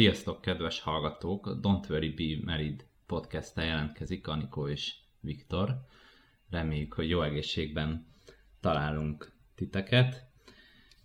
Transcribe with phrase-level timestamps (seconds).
[0.00, 1.58] Sziasztok, kedves hallgatók!
[1.62, 5.76] Don't Worry Be Married podcast jelentkezik Anikó és Viktor.
[6.50, 8.06] Reméljük, hogy jó egészségben
[8.60, 10.26] találunk titeket.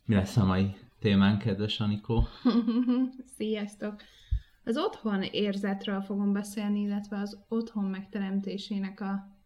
[0.06, 2.28] Mi lesz a mai témánk, kedves Anikó?
[3.38, 4.02] Sziasztok!
[4.64, 9.38] Az otthon érzetről fogom beszélni, illetve az otthon megteremtésének a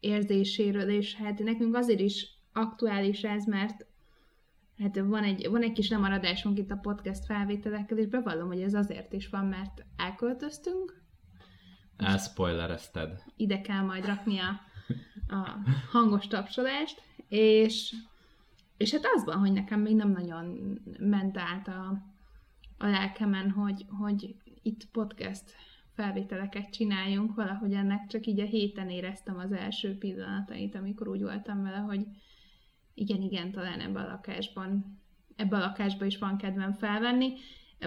[0.00, 3.86] érzéséről, és hát nekünk azért is aktuális ez, mert
[4.78, 8.74] hát van egy, van egy kis lemaradásunk itt a podcast felvételekkel, és bevallom, hogy ez
[8.74, 11.02] azért is van, mert elköltöztünk.
[11.96, 13.22] Elspoilerezted.
[13.36, 14.60] Ide kell majd rakni a,
[15.34, 15.58] a
[15.90, 17.94] hangos tapsolást, és,
[18.76, 22.02] és hát az van, hogy nekem még nem nagyon ment át a,
[22.78, 25.54] a lelkemen, hogy, hogy itt podcast
[25.94, 31.62] felvételeket csináljunk, valahogy ennek csak így a héten éreztem az első pillanatait, amikor úgy voltam
[31.62, 32.06] vele, hogy
[32.94, 34.98] igen, igen, talán ebben a lakásban,
[35.36, 37.32] ebben a lakásban is van kedvem felvenni.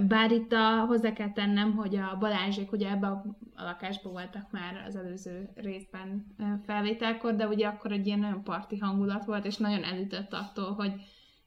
[0.08, 3.11] Bár itt a, hozzá kell tennem, hogy a Balázsék ugye ebben
[3.55, 8.77] a lakásban voltak már az előző részben felvételkor, de ugye akkor egy ilyen nagyon parti
[8.77, 10.94] hangulat volt, és nagyon elütött attól, hogy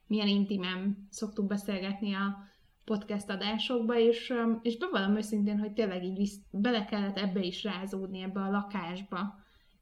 [0.07, 2.49] milyen intimen szoktuk beszélgetni a
[2.85, 8.21] podcast adásokba, és, és bevallom őszintén, hogy tényleg így visz, bele kellett ebbe is rázódni,
[8.21, 9.39] ebbe a lakásba,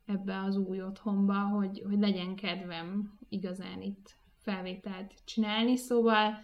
[0.09, 6.39] ebbe az új otthonba, hogy, hogy legyen kedvem igazán itt felvételt csinálni, szóval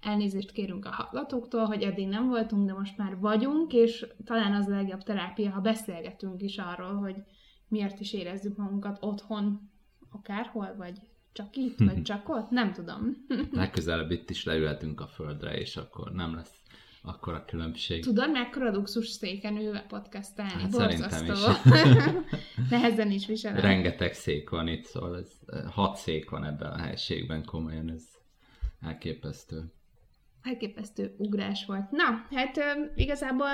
[0.00, 4.68] elnézést kérünk a hallgatóktól, hogy eddig nem voltunk, de most már vagyunk, és talán az
[4.68, 7.16] a legjobb terápia, ha beszélgetünk is arról, hogy
[7.68, 9.70] miért is érezzük magunkat otthon,
[10.10, 10.98] akárhol, vagy
[11.32, 13.26] csak itt, vagy csak ott, nem tudom.
[13.50, 16.61] Legközelebb itt is leülhetünk a földre, és akkor nem lesz
[17.02, 18.02] akkor a különbség.
[18.04, 20.62] Tudod, mekkora luxus széken ülve podcastelni?
[20.62, 21.40] Hát szerintem is.
[22.70, 23.60] Nehezen is viselem.
[23.60, 25.30] Rengeteg szék van itt, szóval ez,
[25.70, 28.04] hat szék van ebben a helységben, komolyan ez
[28.80, 29.72] elképesztő.
[30.42, 31.90] Elképesztő ugrás volt.
[31.90, 32.58] Na, hát
[32.94, 33.48] igazából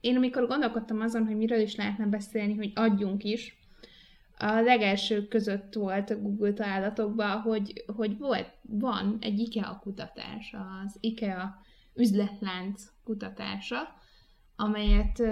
[0.00, 3.58] én amikor gondolkodtam azon, hogy miről is lehetne beszélni, hogy adjunk is,
[4.42, 10.54] a legelső között volt a Google találatokban, hogy, hogy volt, van egy IKEA kutatás,
[10.84, 11.58] az IKEA
[12.00, 13.78] üzletlánc kutatása,
[14.56, 15.22] amelyet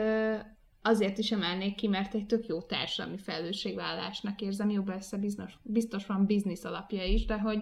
[0.83, 6.07] azért is emelnék ki, mert egy tök jó társadalmi felelősségvállalásnak érzem, jó persze biztos, biztos
[6.07, 7.59] van biznisz alapja is, de hogy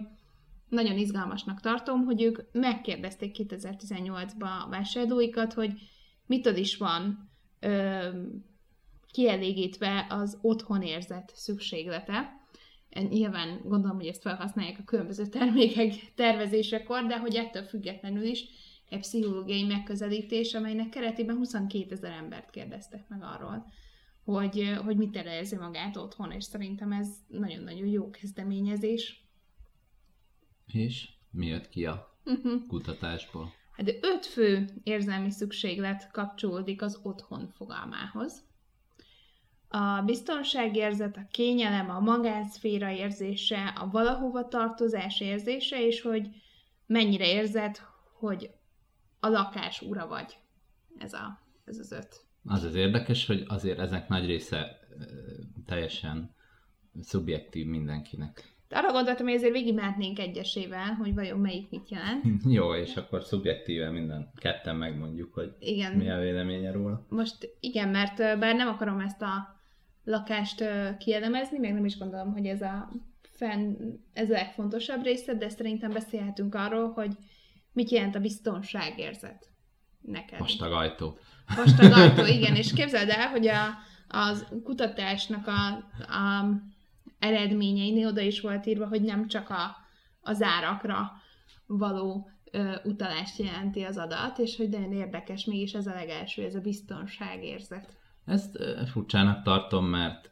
[0.69, 5.71] nagyon izgalmasnak tartom, hogy ők megkérdezték 2018-ban a vásárlóikat, hogy
[6.25, 7.29] mitől is van
[7.59, 8.09] ö,
[9.11, 12.35] kielégítve az otthon érzett szükséglete.
[13.09, 18.45] Nyilván gondolom, hogy ezt felhasználják a különböző termékek tervezésekor, de hogy ettől függetlenül is
[18.89, 23.71] egy pszichológiai megközelítés, amelynek keretében 22 ezer embert kérdeztek meg arról,
[24.23, 29.25] hogy, hogy mit érzi magát otthon, és szerintem ez nagyon-nagyon jó kezdeményezés.
[30.65, 32.67] És mi jött ki a uh-huh.
[32.67, 33.53] kutatásból?
[33.71, 38.45] Hát öt fő érzelmi szükséglet kapcsolódik az otthon fogalmához.
[39.67, 46.29] A biztonságérzet, a kényelem, a magánszféra érzése, a valahova tartozás érzése, és hogy
[46.85, 47.81] mennyire érzed,
[48.19, 48.49] hogy
[49.27, 50.37] a lakás ura vagy.
[50.97, 52.25] Ez, a, ez az öt.
[52.45, 54.79] Az az érdekes, hogy azért ezek nagy része
[55.65, 56.35] teljesen
[57.01, 58.55] szubjektív mindenkinek.
[58.67, 62.23] De arra gondoltam, hogy azért végigmehetnénk egyesével, hogy vajon melyik mit jelent.
[62.57, 65.93] Jó, és akkor szubjektíven minden ketten megmondjuk, hogy igen.
[65.93, 67.05] mi a véleménye róla.
[67.09, 69.61] Most igen, mert bár nem akarom ezt a
[70.03, 70.63] lakást
[70.97, 73.75] kielemezni, még nem is gondolom, hogy ez a fenn,
[74.13, 77.17] ez a legfontosabb része, de szerintem beszélhetünk arról, hogy
[77.77, 79.49] mit jelent a biztonságérzet
[80.01, 80.39] neked.
[80.39, 81.17] Vastag ajtó.
[81.55, 83.61] Vastag ajtó, igen, és képzeld el, hogy a,
[84.07, 85.67] az kutatásnak a,
[86.13, 86.45] a
[87.19, 89.75] eredményeinél oda is volt írva, hogy nem csak a,
[90.21, 91.11] az árakra
[91.65, 96.55] való ö, utalást jelenti az adat, és hogy nagyon érdekes, mégis ez a legelső, ez
[96.55, 97.97] a biztonságérzet.
[98.25, 98.57] Ezt
[98.91, 100.31] furcsának tartom, mert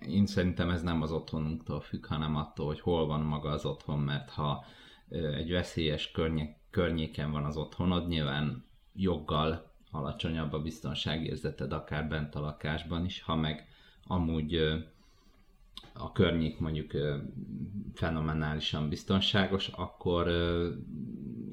[0.00, 3.98] én szerintem ez nem az otthonunktól függ, hanem attól, hogy hol van maga az otthon,
[3.98, 4.64] mert ha
[5.08, 8.64] egy veszélyes környék, környéken van az otthonod, nyilván
[8.94, 13.68] joggal alacsonyabb a biztonságérzeted akár bent a lakásban is, ha meg
[14.06, 14.54] amúgy
[15.92, 16.90] a környék mondjuk
[17.94, 20.26] fenomenálisan biztonságos, akkor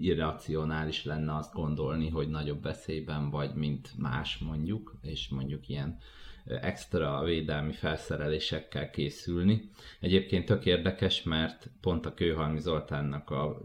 [0.03, 5.97] irracionális lenne azt gondolni, hogy nagyobb veszélyben vagy, mint más mondjuk, és mondjuk ilyen
[6.45, 9.69] extra védelmi felszerelésekkel készülni.
[9.99, 13.61] Egyébként tök érdekes, mert pont a Kőhalmi Zoltánnak a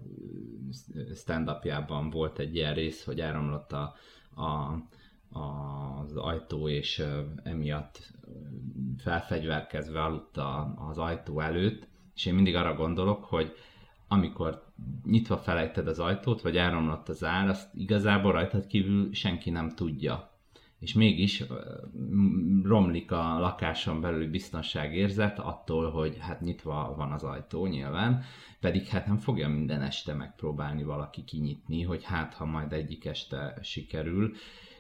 [1.15, 1.51] stand
[2.11, 3.95] volt egy ilyen rész, hogy áramlott a,
[4.35, 4.73] a,
[5.31, 7.03] az ajtó, és
[7.43, 8.13] emiatt
[8.99, 10.37] felfegyverkezve aludt
[10.89, 13.53] az ajtó előtt, és én mindig arra gondolok, hogy
[14.09, 14.68] amikor
[15.05, 20.31] nyitva felejted az ajtót, vagy elromlott az ár, azt igazából rajtad kívül senki nem tudja.
[20.79, 21.45] És mégis
[22.63, 28.23] romlik a lakáson belül biztonságérzet attól, hogy hát nyitva van az ajtó nyilván,
[28.61, 33.59] pedig hát nem fogja minden este megpróbálni valaki kinyitni, hogy hát ha majd egyik este
[33.63, 34.33] sikerül,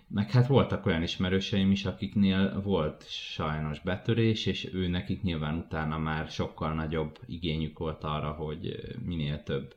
[0.09, 5.99] meg hát voltak olyan ismerőseim is, akiknél volt sajnos betörés, és ő nekik nyilván utána
[5.99, 8.75] már sokkal nagyobb igényük volt arra, hogy
[9.05, 9.75] minél több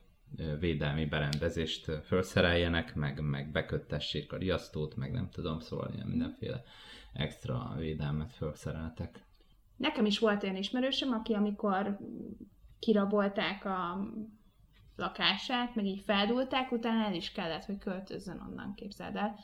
[0.58, 6.62] védelmi berendezést felszereljenek, meg, meg beköttessék a riasztót, meg nem tudom, szóval ilyen mindenféle
[7.12, 9.24] extra védelmet felszereltek.
[9.76, 11.98] Nekem is volt olyan ismerősöm, aki amikor
[12.78, 14.08] kirabolták a
[14.96, 19.34] lakását, meg így feldulták, utána el is kellett, hogy költözzön onnan, képzeld el.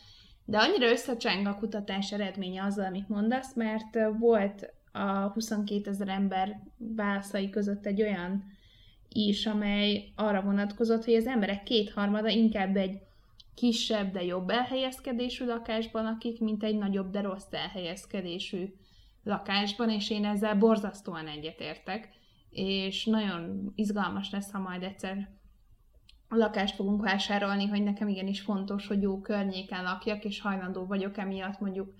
[0.44, 6.60] De annyira összecseng a kutatás eredménye azzal, amit mondasz, mert volt a 22 ezer ember
[6.76, 8.44] válaszai között egy olyan
[9.12, 12.98] is, amely arra vonatkozott, hogy az emberek kétharmada inkább egy
[13.54, 18.74] kisebb, de jobb elhelyezkedésű lakásban lakik, mint egy nagyobb, de rossz elhelyezkedésű
[19.24, 22.08] lakásban, és én ezzel borzasztóan egyetértek,
[22.50, 25.28] és nagyon izgalmas lesz, ha majd egyszer
[26.28, 31.60] lakást fogunk vásárolni, hogy nekem igenis fontos, hogy jó környéken lakjak, és hajlandó vagyok emiatt
[31.60, 31.94] mondjuk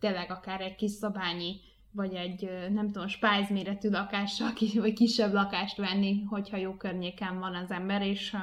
[0.00, 1.60] tényleg akár egy kis szabányi,
[1.96, 7.54] vagy egy nem tudom, spájz méretű lakással, vagy kisebb lakást venni, hogyha jó környéken van
[7.54, 8.36] az ember, és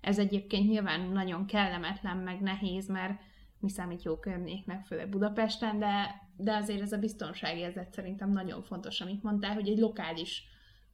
[0.00, 3.20] ez egyébként nyilván nagyon kellemetlen, meg nehéz, mert
[3.60, 9.00] mi számít jó környéknek, főleg Budapesten, de, de azért ez a biztonságérzet szerintem nagyon fontos,
[9.00, 10.44] amit mondtál, hogy egy lokális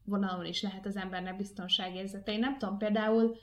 [0.04, 2.32] vonalon is lehet az embernek biztonságérzete.
[2.32, 3.36] Én nem tudom, például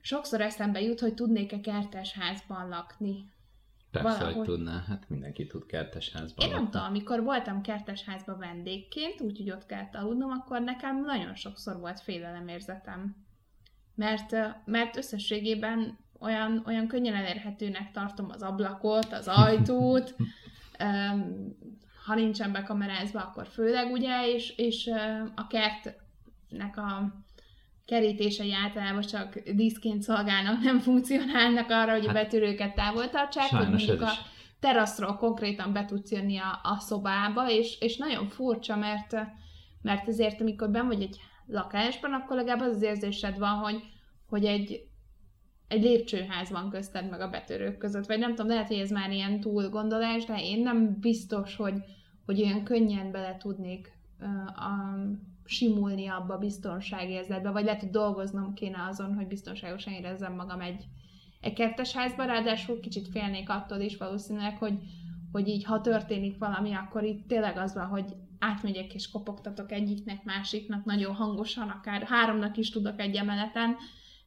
[0.00, 3.30] sokszor eszembe jut, hogy tudnék-e kertesházban lakni.
[4.02, 4.34] Persze, Valahogy...
[4.34, 9.66] hogy tudná, hát mindenki tud kertesházban Én nem tudom, amikor voltam kertesházban vendégként, úgyhogy ott
[9.66, 13.16] kellett aludnom, akkor nekem nagyon sokszor volt félelemérzetem.
[13.94, 20.14] Mert, mert összességében olyan, olyan könnyen elérhetőnek tartom az ablakot, az ajtót,
[22.06, 24.90] ha nincsen bekamerázva, akkor főleg, ugye, és, és
[25.34, 27.24] a kertnek a
[27.86, 33.68] kerítései általában csak díszként szolgálnak, nem funkcionálnak arra, hogy hát, a betűrőket távol tartsák, hogy
[33.68, 34.10] mondjuk a
[34.60, 39.16] teraszról konkrétan be tudsz jönni a, a szobába, és, és nagyon furcsa, mert,
[39.82, 43.82] mert ezért, amikor ben vagy egy lakásban, akkor legalább az az érzésed van, hogy,
[44.28, 44.80] hogy egy,
[45.68, 49.10] egy lépcsőház van közted meg a betörők között, vagy nem tudom, lehet, hogy ez már
[49.10, 51.74] ilyen túl gondolás, de én nem biztos, hogy,
[52.24, 53.92] hogy olyan könnyen bele tudnék
[54.56, 54.70] a,
[55.48, 60.84] simulni abba a biztonságérzetbe, vagy lehet, hogy dolgoznom kéne azon, hogy biztonságosan érezzem magam egy,
[61.40, 64.78] egy kertesházban, ráadásul kicsit félnék attól is valószínűleg, hogy,
[65.32, 70.24] hogy így ha történik valami, akkor itt tényleg az van, hogy átmegyek és kopogtatok egyiknek,
[70.24, 72.02] másiknak nagyon hangosan, akár.
[72.02, 73.76] Háromnak is tudok egy emeleten.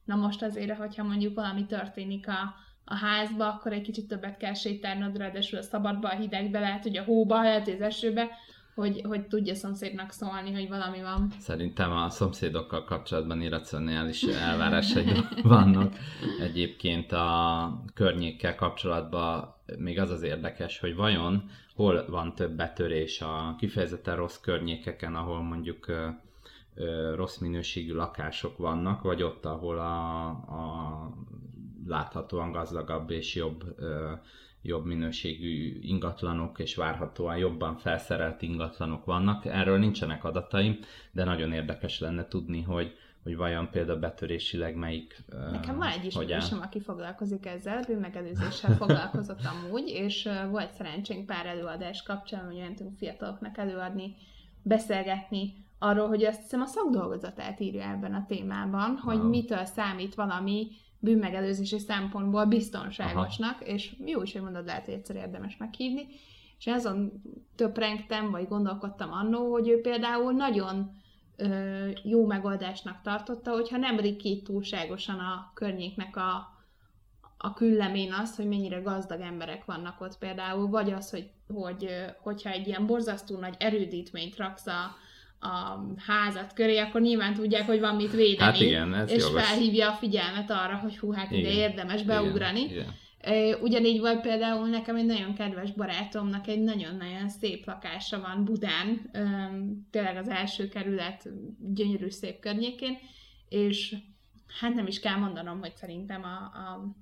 [0.04, 4.54] Na most azért, hogyha mondjuk valami történik a, a házba, akkor egy kicsit többet kell
[4.54, 8.28] sétálnod, ráadásul a szabadba, a hidegbe, lehet, hogy a hóba, lehet, hogy az esőbe,
[8.80, 11.32] hogy, hogy tudja szomszédnak szólni, hogy valami van.
[11.38, 15.94] Szerintem a szomszédokkal kapcsolatban irracionális elvárásai vannak.
[16.40, 23.54] Egyébként a környékkel kapcsolatban még az az érdekes, hogy vajon hol van több betörés a
[23.58, 25.86] kifejezetten rossz környékeken, ahol mondjuk
[27.14, 31.14] rossz minőségű lakások vannak, vagy ott, ahol a, a
[31.86, 34.12] láthatóan gazdagabb és jobb ö,
[34.62, 39.44] jobb minőségű ingatlanok és várhatóan jobban felszerelt ingatlanok vannak.
[39.44, 40.78] Erről nincsenek adataim,
[41.12, 45.24] de nagyon érdekes lenne tudni, hogy, hogy vajon például betörésileg melyik...
[45.50, 52.02] Nekem van egy ismerősöm, aki foglalkozik ezzel, bűnmegelőzéssel foglalkozott amúgy, és volt szerencsénk pár előadás
[52.02, 54.14] kapcsán, hogy jelentünk fiataloknak előadni,
[54.62, 59.28] beszélgetni arról, hogy azt hiszem a szakdolgozatát írja ebben a témában, hogy wow.
[59.28, 60.68] mitől számít valami
[61.00, 63.70] bűnmegelőzési szempontból biztonságosnak, Aha.
[63.70, 66.06] és jó is, hogy mondod, lehet, hogy egyszer érdemes meghívni,
[66.58, 67.22] és azon
[67.56, 70.90] töprengtem, vagy gondolkodtam annó, hogy ő például nagyon
[71.36, 76.58] ö, jó megoldásnak tartotta, hogyha nem rikít túlságosan a környéknek a,
[77.38, 81.90] a küllemén az, hogy mennyire gazdag emberek vannak ott például, vagy az, hogy, hogy
[82.22, 84.96] hogyha egy ilyen borzasztó nagy erődítményt raksz a,
[85.40, 88.50] a házat köré, akkor nyilván tudják, hogy van mit védeni.
[88.50, 89.42] Hát igen, ez És jogos.
[89.42, 91.40] felhívja a figyelmet arra, hogy hú, hát igen.
[91.40, 92.60] ide érdemes beugrani.
[92.60, 93.58] Igen, igen.
[93.60, 99.10] Ugyanígy volt például nekem egy nagyon kedves barátomnak egy nagyon-nagyon szép lakása van Budán,
[99.90, 101.28] tényleg az első kerület
[101.74, 102.98] gyönyörű szép környékén,
[103.48, 103.96] és
[104.60, 106.94] hát nem is kell mondanom, hogy szerintem a, a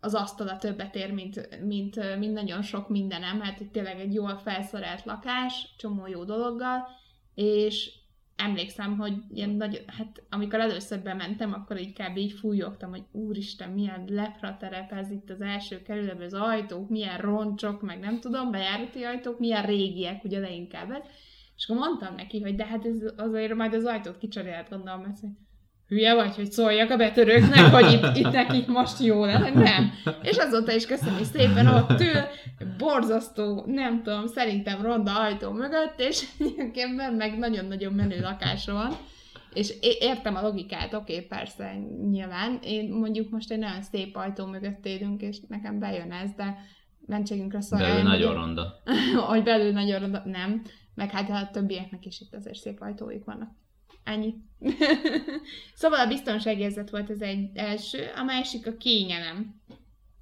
[0.00, 5.04] az asztala többet ér, mint, mint, mint nagyon sok mindenem, hát tényleg egy jól felszerelt
[5.04, 6.88] lakás, csomó jó dologgal,
[7.36, 7.92] és
[8.36, 12.16] emlékszem, hogy ilyen nagy, hát amikor először bementem, akkor így kb.
[12.16, 17.82] így fújogtam, hogy úristen, milyen lepra terep itt az első kerületben, az ajtók, milyen roncsok,
[17.82, 21.02] meg nem tudom, bejárati ajtók, milyen régiek, ugye leginkább ez.
[21.56, 25.16] És akkor mondtam neki, hogy de hát ez azért majd az ajtót kicserélt, gondolom, mert
[25.88, 29.50] hülye vagy, hogy szóljak a betörőknek, hogy itt, itt nekik most jó lenne.
[29.50, 29.92] Nem.
[30.22, 32.22] És azóta is köszönöm szépen ott ül,
[32.78, 38.92] borzasztó, nem tudom, szerintem ronda ajtó mögött, és egyébként meg nagyon-nagyon menő lakásra van.
[39.52, 41.74] És értem a logikát, oké, okay, persze,
[42.10, 42.58] nyilván.
[42.62, 46.58] Én mondjuk most egy nagyon szép ajtó mögött élünk, és nekem bejön ez, de
[47.06, 47.90] mentségünkre szóljon.
[47.90, 48.82] Belül nagyon ronda.
[49.28, 50.62] hogy belül nagyon ronda, nem.
[50.94, 53.50] Meg hát a többieknek is itt azért szép ajtóik vannak.
[54.06, 54.34] Ennyi.
[55.74, 59.60] szóval a biztonságérzet volt az egy első, a másik a kényelem.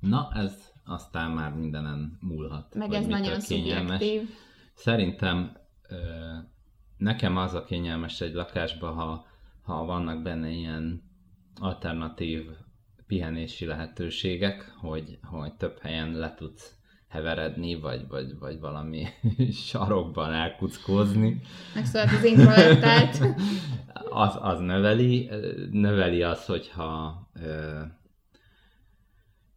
[0.00, 2.74] Na, ez aztán már mindenen múlhat.
[2.74, 4.28] Meg ez nagyon szubjektív.
[4.74, 5.56] Szerintem
[6.96, 9.26] nekem az a kényelmes egy lakásban, ha,
[9.62, 11.02] ha vannak benne ilyen
[11.60, 12.42] alternatív
[13.06, 16.74] pihenési lehetőségek, hogy, hogy több helyen le tudsz
[17.14, 19.06] heveredni, vagy, vagy, vagy valami
[19.71, 21.40] sarokban elkuckózni.
[21.75, 23.18] Megszólalt az introvertált.
[24.26, 25.30] az, az növeli,
[25.71, 27.23] növeli az, hogyha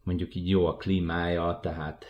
[0.03, 2.05] mondjuk így jó a klímája, tehát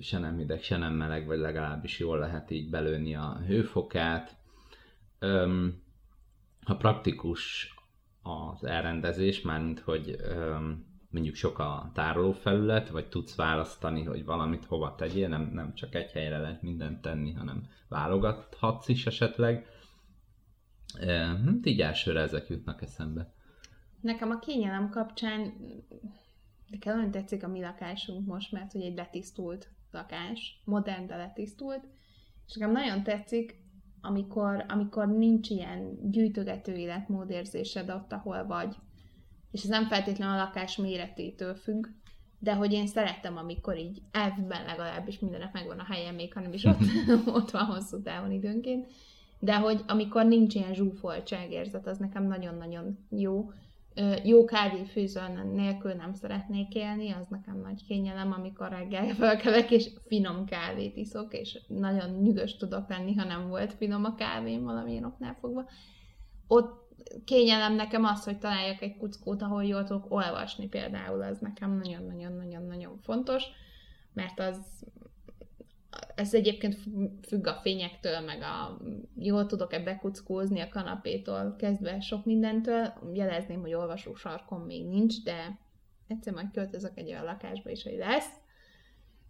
[0.00, 4.36] se nem hideg, se nem meleg, vagy legalábbis jól lehet így belőni a hőfokát.
[6.64, 7.74] Ha praktikus
[8.22, 10.16] az elrendezés, mármint hogy
[11.10, 16.10] mondjuk sok a tárolófelület, vagy tudsz választani, hogy valamit hova tegyél, nem, nem csak egy
[16.10, 19.66] helyre lehet mindent tenni, hanem válogathatsz is esetleg.
[21.00, 23.32] E, hát így elsőre ezek jutnak eszembe.
[24.00, 25.52] Nekem a kényelem kapcsán
[26.70, 31.86] de nagyon tetszik a mi lakásunk most, mert hogy egy letisztult lakás, modern, de letisztult,
[32.46, 33.56] és nekem nagyon tetszik,
[34.00, 38.76] amikor, amikor nincs ilyen gyűjtögető életmódérzésed ott, ahol vagy,
[39.50, 41.86] és ez nem feltétlenül a lakás méretétől függ,
[42.38, 46.64] de hogy én szerettem, amikor így elvben legalábbis mindenek megvan a helyem, még hanem is
[46.64, 46.78] ott,
[47.38, 48.86] ott van hosszú távon időnként,
[49.38, 53.50] de hogy amikor nincs ilyen zsúfoltságérzet, az nekem nagyon-nagyon jó.
[54.24, 55.20] Jó kávéfőző
[55.54, 61.34] nélkül nem szeretnék élni, az nekem nagy kényelem, amikor reggel felkelek, és finom kávét iszok,
[61.34, 65.68] és nagyon nyugos tudok lenni, ha nem volt finom a kávém valamilyen oknál fogva.
[66.46, 66.87] Ott
[67.24, 72.98] kényelem nekem az, hogy találjak egy kuckót, ahol jól tudok olvasni például, az nekem nagyon-nagyon-nagyon-nagyon
[72.98, 73.44] fontos,
[74.12, 74.86] mert az
[76.14, 76.78] ez egyébként
[77.26, 78.80] függ a fényektől, meg a
[79.16, 82.92] jól tudok ebbe kuckózni a kanapétól kezdve sok mindentől.
[83.12, 85.58] Jelezném, hogy olvasó sarkom még nincs, de
[86.06, 88.28] egyszer majd költözök egy olyan lakásba is, hogy lesz.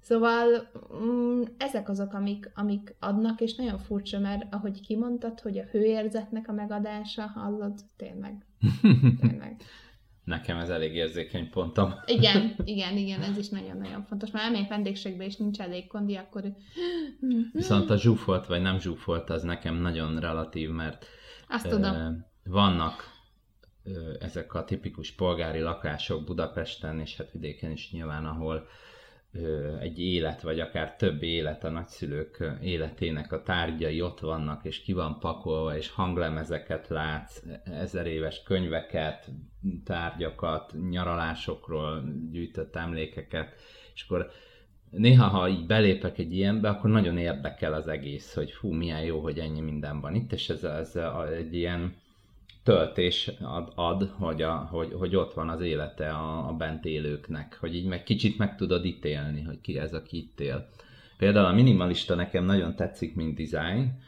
[0.00, 0.71] Szóval
[1.02, 6.49] mm, ezek azok, amik, amik adnak, és nagyon furcsa, mert ahogy kimondtad, hogy a hőérzetnek
[6.49, 8.47] a megadása, hallod, tényleg.
[9.21, 9.62] tényleg.
[10.25, 11.95] Nekem ez elég érzékeny pontom.
[12.07, 14.31] Igen, igen, igen, ez is nagyon-nagyon fontos.
[14.31, 16.43] Már elmény vendégségben is nincs elég kondi, akkor...
[17.52, 21.07] Viszont a zsúfolt vagy nem zsúfolt, az nekem nagyon relatív, mert
[21.49, 22.26] Azt tudom.
[22.45, 23.17] vannak
[24.21, 28.67] ezek a tipikus polgári lakások Budapesten, és hát vidéken is nyilván, ahol
[29.80, 34.92] egy élet, vagy akár több élet a nagyszülők életének a tárgyai ott vannak, és ki
[34.92, 39.30] van pakolva, és hanglemezeket látsz, ezer éves könyveket,
[39.85, 43.54] tárgyakat, nyaralásokról gyűjtött emlékeket,
[43.95, 44.30] és akkor
[44.90, 49.21] néha, ha így belépek egy ilyenbe, akkor nagyon érdekel az egész, hogy hú, milyen jó,
[49.21, 50.99] hogy ennyi minden van itt, és ez, ez
[51.37, 51.95] egy ilyen
[52.69, 57.57] töltés ad, ad hogy, a, hogy, hogy ott van az élete a, a bent élőknek,
[57.61, 60.69] hogy így meg kicsit meg tudod ítélni, hogy ki ez, aki itt él.
[61.17, 64.03] Például a minimalista nekem nagyon tetszik, mint design,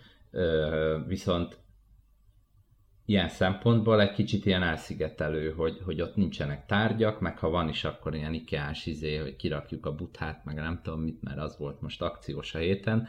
[1.07, 1.59] viszont
[3.05, 7.85] ilyen szempontból egy kicsit ilyen elszigetelő, hogy, hogy ott nincsenek tárgyak, meg ha van is,
[7.85, 11.81] akkor ilyen ikeás izé, hogy kirakjuk a buthát, meg nem tudom mit, mert az volt
[11.81, 13.09] most akciós a héten,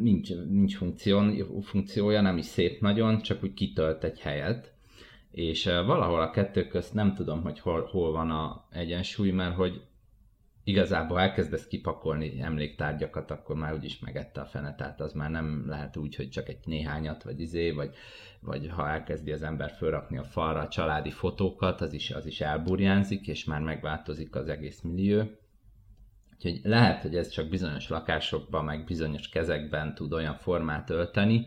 [0.00, 1.20] nincs, nincs funkció,
[1.62, 4.72] funkciója, nem is szép nagyon, csak úgy kitölt egy helyet,
[5.30, 9.82] és valahol a kettő közt nem tudom, hogy hol, hol van a egyensúly, mert hogy
[10.64, 15.96] igazából elkezdesz kipakolni emléktárgyakat, akkor már úgyis megette a fene, tehát az már nem lehet
[15.96, 17.94] úgy, hogy csak egy néhányat, vagy izé, vagy,
[18.40, 22.40] vagy ha elkezdi az ember fölrakni a falra a családi fotókat, az is, az is
[22.40, 25.22] elburjánzik, és már megváltozik az egész millió.
[26.44, 31.46] Úgyhogy lehet, hogy ez csak bizonyos lakásokban, meg bizonyos kezekben tud olyan formát ölteni,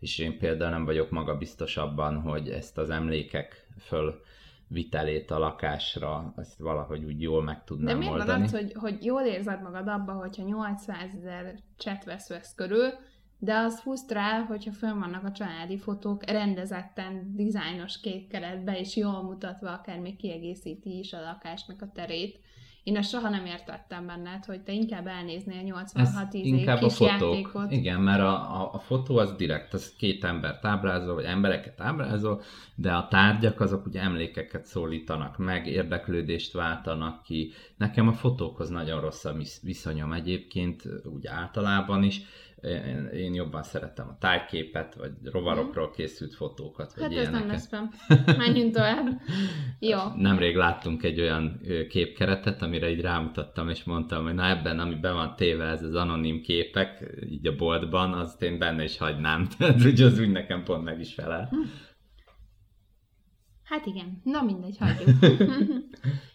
[0.00, 4.20] és én például nem vagyok magabiztos abban, hogy ezt az emlékek föl
[4.68, 8.30] vitelét a lakásra, ezt valahogy úgy jól meg tudnám De miért oldani.
[8.30, 12.88] van az, hogy, hogy jól érzed magad abban, hogyha 800 ezer csetvesz vesz körül,
[13.38, 19.72] de az frusztrál, hogyha fönn vannak a családi fotók rendezetten, dizájnos képkeretbe, és jól mutatva,
[19.72, 22.40] akár még kiegészíti is a lakásnak a terét.
[22.82, 26.90] Én ezt soha nem értettem benned, hogy te inkább elnéznél 86 Ez inkább kis a
[26.90, 27.34] fotók.
[27.34, 27.70] játékot.
[27.70, 32.42] Igen, mert a, a, a fotó az direkt, az két embert ábrázol, vagy embereket ábrázol,
[32.74, 37.52] de a tárgyak azok ugye emlékeket szólítanak meg, érdeklődést váltanak ki.
[37.76, 42.20] Nekem a fotókhoz nagyon rossz a visz- viszonyom egyébként, úgy általában is.
[42.62, 47.50] Én, én jobban szeretem a tájképet, vagy rovarokról készült fotókat, vagy Hát ez nem ilyeneket.
[47.50, 47.86] lesz fenn.
[48.46, 49.20] Menjünk tovább.
[49.78, 49.98] Jó.
[50.16, 55.12] Nemrég láttunk egy olyan képkeretet, amire így rámutattam, és mondtam, hogy na ebben, ami be
[55.12, 59.48] van téve, ez az anonim képek, így a boltban, azt én benne is hagynám.
[59.58, 61.50] Tehát úgy az úgy nekem pont meg is felel.
[63.62, 65.08] Hát igen, na mindegy, hagyjuk.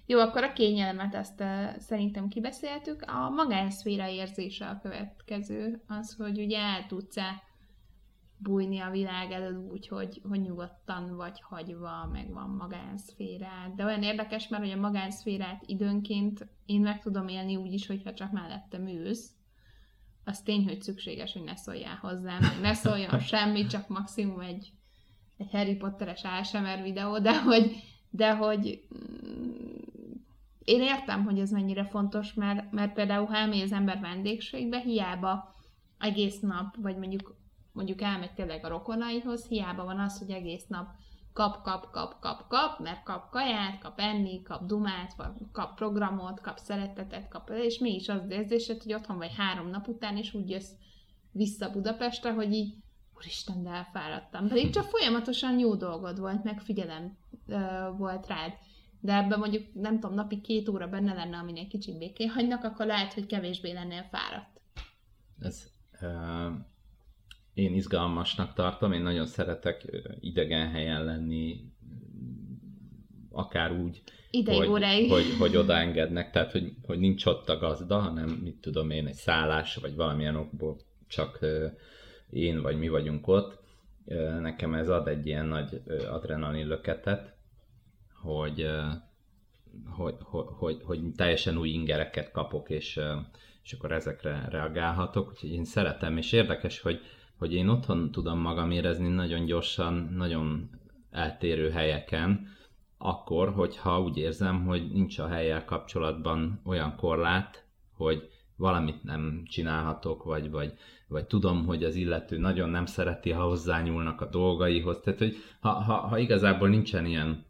[0.09, 3.01] Jó, akkor a kényelmet azt uh, szerintem kibeszéltük.
[3.01, 7.43] A magánszféra érzése a következő, az, hogy ugye el tudsz-e
[8.37, 13.73] bújni a világ elől úgy, hogy, hogy nyugodtan vagy hagyva, meg van magánszférád.
[13.75, 18.13] De olyan érdekes, mert hogy a magánszférát időnként én meg tudom élni úgy is, hogyha
[18.13, 19.31] csak mellettem ülsz.
[20.23, 24.71] Az tény, hogy szükséges, hogy ne szóljál hozzám, ne szóljon semmi, csak maximum egy
[25.37, 27.75] egy Harry Potteres ASMR videó, de hogy,
[28.09, 29.46] de hogy mm,
[30.67, 35.55] én értem, hogy ez mennyire fontos, mert, mert például ha elmegy az ember vendégségbe, hiába
[35.99, 37.35] egész nap, vagy mondjuk,
[37.71, 40.87] mondjuk elmegy tényleg a rokonaihoz, hiába van az, hogy egész nap
[41.33, 46.41] kap, kap, kap, kap, kap, mert kap kaját, kap enni, kap dumát, vagy kap programot,
[46.41, 50.49] kap szeretetet, kap, és mégis az érzésed, hogy otthon vagy három nap után, és úgy
[50.49, 50.71] jössz
[51.31, 52.73] vissza Budapestre, hogy így
[53.15, 54.47] úristen, de elfáradtam.
[54.47, 58.53] Pedig csak folyamatosan jó dolgod volt, megfigyelem ö, volt rád.
[58.99, 62.63] De ebben mondjuk, nem tudom, napi két óra benne lenne, amin egy kicsit békén hagynak,
[62.63, 64.61] akkor lehet, hogy kevésbé lennél fáradt.
[65.39, 66.53] Ez, uh,
[67.53, 69.85] én izgalmasnak tartom, én nagyon szeretek
[70.19, 71.71] idegen helyen lenni,
[73.31, 75.11] akár úgy, Ideig, hogy, óráig.
[75.11, 79.13] hogy, hogy odaengednek, tehát hogy, hogy nincs ott a gazda, hanem mit tudom én, egy
[79.13, 81.39] szállás, vagy valamilyen okból csak
[82.29, 83.59] én vagy mi vagyunk ott.
[84.41, 87.36] Nekem ez ad egy ilyen nagy adrenalin löketet,
[88.21, 88.69] hogy,
[89.85, 92.99] hogy, hogy, hogy, hogy teljesen új ingereket kapok, és,
[93.63, 95.29] és akkor ezekre reagálhatok.
[95.29, 96.99] Úgyhogy én szeretem, és érdekes, hogy,
[97.37, 100.69] hogy én otthon tudom magam érezni nagyon gyorsan, nagyon
[101.11, 102.55] eltérő helyeken,
[102.97, 110.23] akkor, hogyha úgy érzem, hogy nincs a helyel kapcsolatban olyan korlát, hogy valamit nem csinálhatok,
[110.23, 110.73] vagy, vagy,
[111.07, 114.99] vagy tudom, hogy az illető nagyon nem szereti, ha hozzányúlnak a dolgaihoz.
[114.99, 117.45] Tehát, hogy ha, ha, ha igazából nincsen ilyen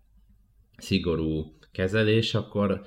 [0.77, 2.81] szigorú kezelés, akkor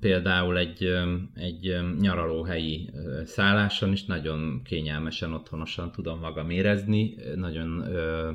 [0.00, 0.88] például egy,
[1.34, 2.90] egy nyaralóhelyi
[3.24, 8.30] szálláson is nagyon kényelmesen, otthonosan tudom magam érezni, nagyon ö,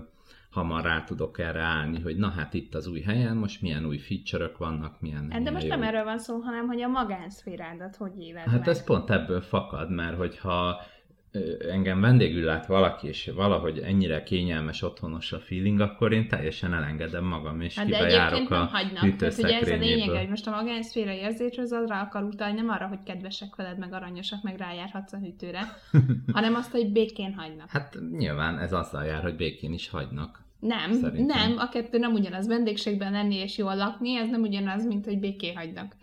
[0.50, 3.98] hamar rá tudok erre állni, hogy na hát itt az új helyen, most milyen új
[3.98, 5.32] feature vannak, milyen...
[5.32, 8.60] Hát de most jó- nem erről van szó, hanem hogy a magánszférádat hogy éled Hát
[8.60, 8.68] meg.
[8.68, 10.82] ez pont ebből fakad, mert hogyha
[11.70, 17.24] engem vendégül lát valaki, és valahogy ennyire kényelmes, otthonos a feeling, akkor én teljesen elengedem
[17.24, 19.16] magam, és Hát kibejárok a hagynak.
[19.16, 20.18] Tehát ugye ez a lényeg, hűtőszekrényéből.
[20.18, 23.94] hogy most a magánszféra érzés az arra akar utalni, nem arra, hogy kedvesek veled, meg
[23.94, 25.78] aranyosak, meg rájárhatsz a hűtőre,
[26.34, 27.70] hanem azt, hogy békén hagynak.
[27.70, 30.44] Hát nyilván ez azzal jár, hogy békén is hagynak.
[30.60, 31.26] Nem, Szerintem.
[31.26, 32.48] nem, a kettő nem ugyanaz.
[32.48, 35.96] Vendégségben lenni és jól lakni, ez nem ugyanaz, mint hogy békén hagynak.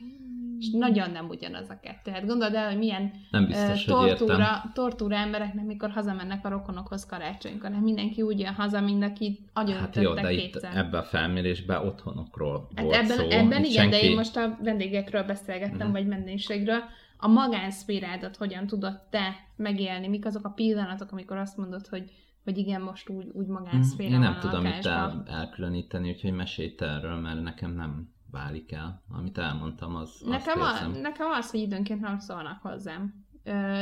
[0.62, 2.10] És nagyon nem ugyanaz a kettő.
[2.10, 4.26] Hát gondold el, hogy milyen Nem biztos, ö, hogy értem.
[4.26, 7.70] tortúra, tortúra embereknek, mikor hazamennek a rokonokhoz karácsonykor.
[7.72, 10.76] Hát mindenki úgy jön haza, mint aki agyon Hát jó, de itt kétszer.
[10.76, 13.24] ebbe a felmérésben otthonokról Hát volt ebben, szó.
[13.28, 15.92] ebben igen, de senki- én most a vendégekről beszélgettem, Mhm.
[15.92, 16.80] vagy vendégségről.
[17.16, 20.08] A magánszférádat hogyan tudod te megélni?
[20.08, 22.10] Mik azok a pillanatok, amikor azt mondod, hogy,
[22.44, 24.22] hogy igen, most úgy, úgy magánszféra Mhm.
[24.22, 29.02] Én nem tudom itt el, elkülöníteni, úgyhogy mesélj te erről, mert nekem nem válik el.
[29.08, 33.14] Amit elmondtam, az Nekem, azt a, nekem az, hogy időnként nem szólnak hozzám.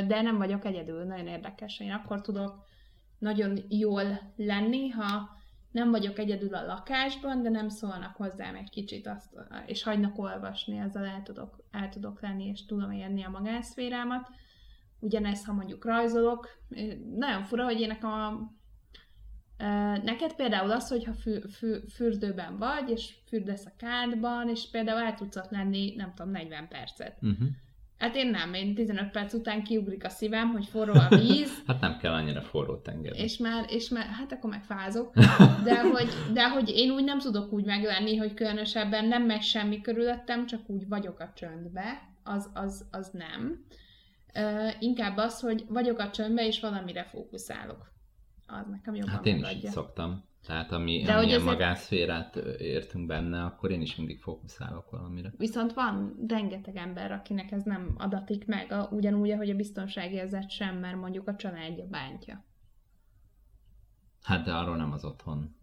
[0.06, 1.80] De nem vagyok egyedül, nagyon érdekes.
[1.80, 2.68] Én akkor tudok
[3.18, 5.28] nagyon jól lenni, ha
[5.70, 9.28] nem vagyok egyedül a lakásban, de nem szólnak hozzám egy kicsit, azt,
[9.66, 14.28] és hagynak olvasni, ezzel el tudok, el tudok lenni, és tudom érni a magánszférámat.
[14.98, 16.48] Ugyanez, ha mondjuk rajzolok.
[17.16, 18.52] Nagyon fura, hogy én nekem a
[20.04, 25.14] Neked például az, hogyha fü, fü, fürdőben vagy, és fürdesz a kádban, és például el
[25.14, 27.16] tudsz ott lenni, nem tudom, 40 percet.
[27.22, 27.48] Uh-huh.
[27.98, 31.80] Hát én nem, én 15 perc után kiugrik a szívem, hogy forró a víz, Hát
[31.80, 33.16] nem kell annyira forró tenger.
[33.16, 35.14] és már, és már, hát akkor megfázok,
[35.64, 39.80] de hogy, de hogy én úgy nem tudok úgy meglenni, hogy különösebben nem megy semmi
[39.80, 43.64] körülöttem, csak úgy vagyok a csöndbe, az, az, az nem.
[44.34, 47.89] Ö, inkább az, hogy vagyok a csöndbe, és valamire fókuszálok.
[48.50, 50.24] Az nekem jobban Hát én is így szoktam.
[50.46, 55.32] Tehát ami, De amilyen ezért- magánszférát értünk benne, akkor én is mindig fókuszálok valamire.
[55.36, 60.76] Viszont van rengeteg ember, akinek ez nem adatik meg, a, ugyanúgy, ahogy a biztonságérzet sem,
[60.76, 62.44] mert mondjuk a családja bántja.
[64.22, 65.54] Hát de arról nem az otthon.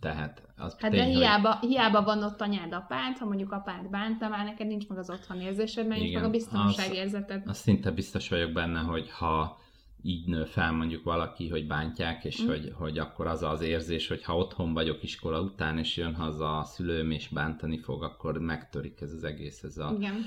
[0.00, 3.88] Tehát az Hát tény, de hogy- hiába, hiába van ott anyád, apád, ha mondjuk apád
[3.90, 7.42] bánta, már neked nincs meg az otthon érzésed, mert nincs meg a biztonságérzeted.
[7.48, 9.60] Azt szinte biztos vagyok benne, hogy ha
[10.02, 12.46] így nő fel mondjuk valaki, hogy bántják, és Mm.
[12.46, 16.58] hogy, hogy akkor az az érzés, hogy ha otthon vagyok iskola után, és jön haza
[16.58, 19.62] a szülőm, és bántani fog, akkor megtörik ez az egész.
[19.62, 20.26] Ez a, Igen.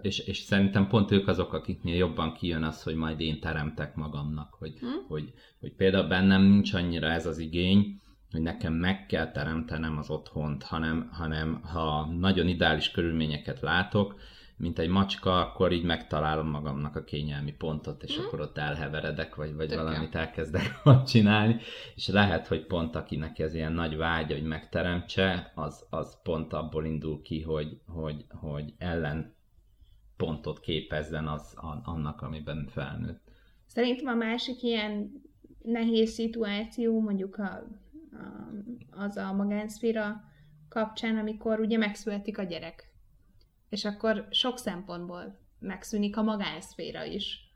[0.00, 4.54] És, és szerintem pont ők azok, akiknél jobban kijön az, hogy majd én teremtek magamnak,
[4.58, 4.86] hogy, Hm?
[5.08, 10.10] hogy, hogy például bennem nincs annyira ez az igény, hogy nekem meg kell teremtenem az
[10.10, 14.14] otthont, hanem, hanem ha nagyon ideális körülményeket látok,
[14.60, 18.22] mint egy macska, akkor így megtalálom magamnak a kényelmi pontot, és Hm.
[18.22, 19.84] akkor ott elheveredek, vagy, vagy Tök jó.
[19.84, 21.56] valamit elkezdek ott csinálni,
[21.94, 26.84] és lehet, hogy pont akinek ez ilyen nagy vágya, hogy megteremtse, az, az pont abból
[26.84, 29.34] indul ki, hogy, hogy, hogy ellen
[30.16, 33.22] pontot képezzen az, annak, amiben felnőtt.
[33.66, 35.22] Szerintem a másik ilyen
[35.62, 37.66] nehéz szituáció, mondjuk a, a,
[38.90, 40.24] az a magánszféra
[40.68, 42.89] kapcsán, amikor ugye megszületik a gyerek.
[43.70, 47.48] És akkor sok szempontból megszűnik a magánszféra is.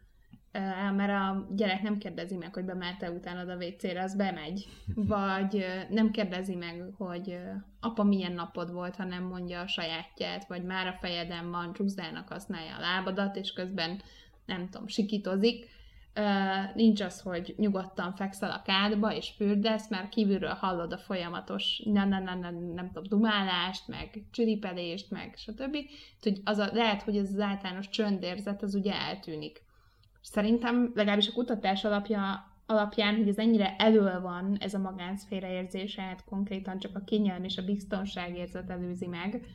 [0.96, 4.66] Mert a gyerek nem kérdezi meg, hogy bemelte utánad a WC-re, az bemegy.
[4.94, 7.38] Vagy nem kérdezi meg, hogy
[7.80, 12.28] apa milyen napod volt, ha nem mondja a sajátját, vagy már a fejeden van, csúszdának
[12.28, 14.02] használja a lábadat, és közben
[14.46, 15.68] nem tudom, sikítozik.
[16.74, 22.08] Nincs az, hogy nyugodtan fekszel a kádba, és fürdesz, mert kívülről hallod a folyamatos nem,
[22.08, 25.76] nem, nem, nem, nem tudom, dumálást, meg csiripedést, meg stb.
[26.20, 29.62] Hogy az a, lehet, hogy ez az általános csöndérzet az ugye eltűnik.
[30.20, 36.02] Szerintem legalábbis a kutatás alapja, alapján, hogy ez ennyire elől van, ez a magánszféra érzése,
[36.02, 39.46] hát konkrétan csak a kényelem és a biztonságérzet előzi meg,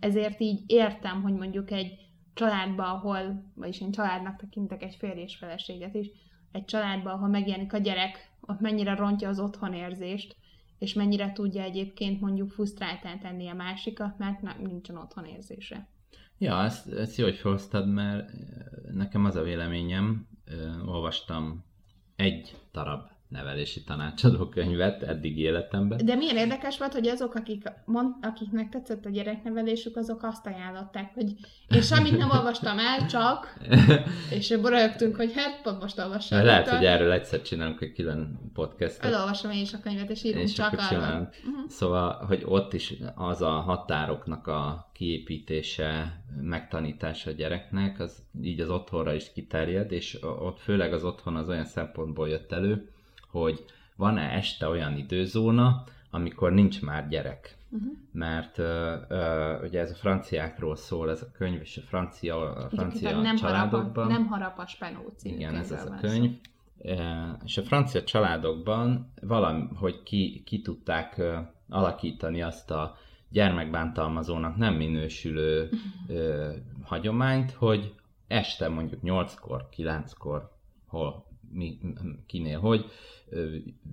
[0.00, 2.03] ezért így értem, hogy mondjuk egy
[2.34, 6.10] családban, ahol, vagyis én családnak tekintek egy férj és feleséget is,
[6.52, 10.36] egy családban, ahol megjelenik a gyerek, ott mennyire rontja az otthonérzést,
[10.78, 15.88] és mennyire tudja egyébként mondjuk frusztráltán tenni a másikat, mert nem, nincsen otthonérzése.
[16.38, 18.30] Ja, ezt, ezt jó, hogy felhoztad, mert
[18.92, 20.28] nekem az a véleményem,
[20.86, 21.64] olvastam
[22.16, 26.00] egy darab nevelési tanácsadó könyvet eddig életemben.
[26.04, 31.14] De milyen érdekes volt, hogy azok, akik mond, akiknek tetszett a gyereknevelésük, azok azt ajánlották,
[31.14, 31.34] hogy
[31.68, 33.58] én semmit nem olvastam el, csak,
[34.36, 36.44] és borögtünk, hogy hát most olvassam.
[36.44, 39.04] Lehet, Akkor hogy erről egyszer csinálunk egy külön podcastot.
[39.04, 41.28] Elolvasom én is a könyvet, és írunk És csak csinálunk.
[41.28, 41.68] Uh-huh.
[41.68, 48.70] Szóval, hogy ott is az a határoknak a kiépítése, megtanítása a gyereknek, az így az
[48.70, 52.93] otthonra is kiterjed, és ott főleg az otthon az olyan szempontból jött elő,
[53.40, 53.64] hogy
[53.96, 57.56] van-e este olyan időzóna, amikor nincs már gyerek.
[57.70, 57.92] Uh-huh.
[58.12, 62.68] Mert ö, ö, ugye ez a franciákról szól, ez a könyv, és a francia, a
[62.68, 64.06] francia nem, harap a, családokban.
[64.06, 66.08] nem harap a spenó című Igen, ez az a szó.
[66.08, 66.30] könyv.
[66.82, 71.36] E, És a francia családokban valahogy ki, ki tudták ö,
[71.68, 72.96] alakítani azt a
[73.28, 75.70] gyermekbántalmazónak nem minősülő
[76.08, 77.94] ö, hagyományt, hogy
[78.26, 80.50] este mondjuk 8-kor, 9-kor,
[80.86, 81.78] hol, mi,
[82.26, 82.84] kinél, hogy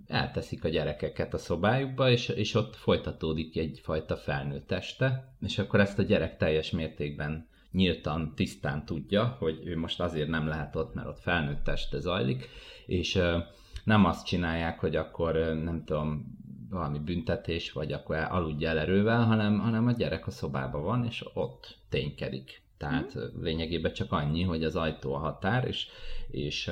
[0.08, 6.00] elteszik a gyerekeket a szobájukba, és, és ott folytatódik egyfajta felnőtt este, és akkor ezt
[6.00, 11.08] a gyerek teljes mértékben nyíltan, tisztán tudja, hogy ő most azért nem lehet ott, mert
[11.08, 12.50] ott felnőtt este zajlik,
[12.86, 13.21] és
[13.84, 19.60] nem azt csinálják, hogy akkor nem tudom, valami büntetés, vagy akkor aludj el erővel, hanem,
[19.60, 22.62] hanem a gyerek a szobában van, és ott ténykedik.
[22.78, 23.43] Tehát mm.
[23.43, 25.88] lényegében csak annyi, hogy az ajtó a határ, és,
[26.28, 26.71] és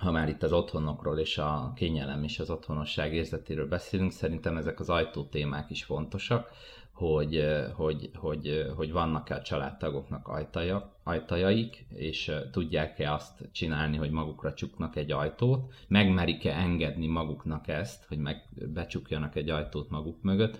[0.00, 4.80] ha már itt az otthonokról és a kényelem és az otthonosság érzetéről beszélünk, szerintem ezek
[4.80, 6.50] az ajtó témák is fontosak,
[6.92, 14.54] hogy, hogy, hogy, hogy vannak-e a családtagoknak ajtaja, ajtajaik, és tudják-e azt csinálni, hogy magukra
[14.54, 20.58] csuknak egy ajtót, megmerik-e engedni maguknak ezt, hogy meg becsukjanak egy ajtót maguk mögött,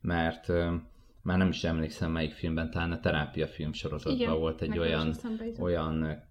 [0.00, 0.48] mert
[1.22, 5.14] már nem is emlékszem melyik filmben, talán a terápia film sorozatban Igen, volt egy olyan,
[5.58, 6.22] olyan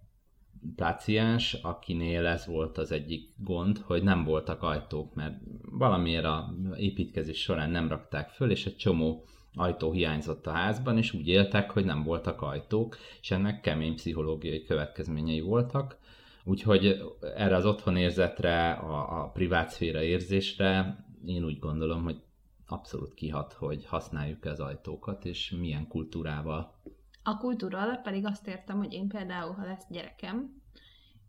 [0.76, 7.42] páciens, akinél ez volt az egyik gond, hogy nem voltak ajtók, mert valamiért a építkezés
[7.42, 11.86] során nem rakták föl, és egy csomó ajtó hiányzott a házban, és úgy éltek, hogy
[11.86, 15.98] nem voltak ajtók, és ennek kemény pszichológiai következményei voltak.
[16.44, 17.02] Úgyhogy
[17.36, 22.22] erre az otthonérzetre, a, a privátszféra érzésre én úgy gondolom, hogy
[22.68, 26.74] abszolút kihat, hogy használjuk az ajtókat, és milyen kultúrával
[27.24, 30.62] A kultúra alatt pedig azt értem, hogy én például, ha lesz gyerekem,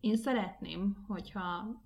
[0.00, 1.80] én szeretném, hogyha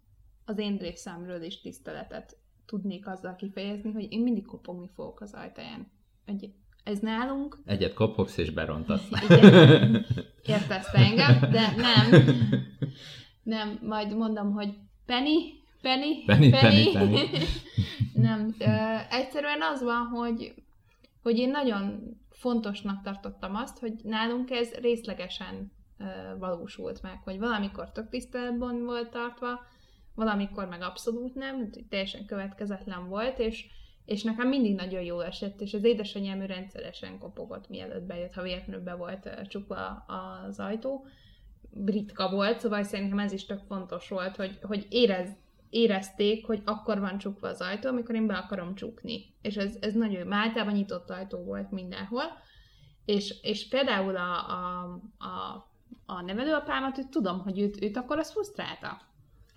[0.44, 5.90] az én részemről is tiszteletet tudnék azzal kifejezni, hogy én mindig kopogni fogok az ajtaján.
[6.26, 6.50] Hogy
[6.84, 7.58] ez nálunk...
[7.64, 9.08] Egyet kopogsz és berontasz.
[9.24, 10.06] Igen,
[10.42, 12.24] értezte engem, de nem.
[13.42, 14.74] Nem, majd mondom, hogy
[15.06, 17.18] Penny, Penny, Penny, Penny, Penny.
[18.26, 20.54] nem, ö, egyszerűen az van, hogy,
[21.22, 22.00] hogy én nagyon
[22.36, 25.72] fontosnak tartottam azt, hogy nálunk ez részlegesen
[26.38, 29.60] valósult meg, hogy valamikor tök tiszteletben volt tartva,
[30.14, 33.66] valamikor meg abszolút nem, teljesen következetlen volt, és,
[34.04, 38.82] és nekem mindig nagyon jó esett, és az édesanyám rendszeresen kopogott, mielőtt bejött, ha véletlenül
[38.82, 41.06] be volt csukva az ajtó.
[41.70, 45.36] Britka volt, szóval szerintem ez is tök fontos volt, hogy, hogy érez,
[45.70, 49.34] érezték, hogy akkor van csukva az ajtó, amikor én be akarom csukni.
[49.42, 50.32] És ez, ez nagyon jó.
[50.32, 52.24] Általában nyitott ajtó volt mindenhol.
[53.04, 54.82] És, és például a, a,
[55.18, 55.66] a,
[56.06, 59.00] a nevelőapámat, hogy tudom, hogy őt, őt akkor az frusztrálta.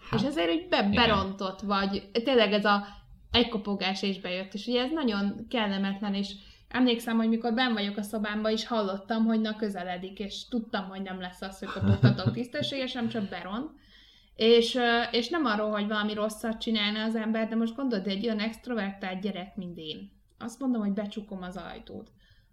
[0.09, 2.85] Hát, és ezért úgy be, berontott, vagy tényleg ez a
[3.31, 6.33] egy kopogás és bejött, és ugye ez nagyon kellemetlen, és
[6.67, 11.01] emlékszem, hogy mikor ben vagyok a szobámba, is hallottam, hogy na közeledik, és tudtam, hogy
[11.01, 13.71] nem lesz az, hogy kopogtatok tisztességesen, csak beront.
[14.39, 14.77] És,
[15.11, 19.21] és nem arról, hogy valami rosszat csinálna az ember, de most gondolod, egy olyan extrovertált
[19.21, 20.11] gyerek, mint én.
[20.37, 22.11] Azt mondom, hogy becsukom az ajtót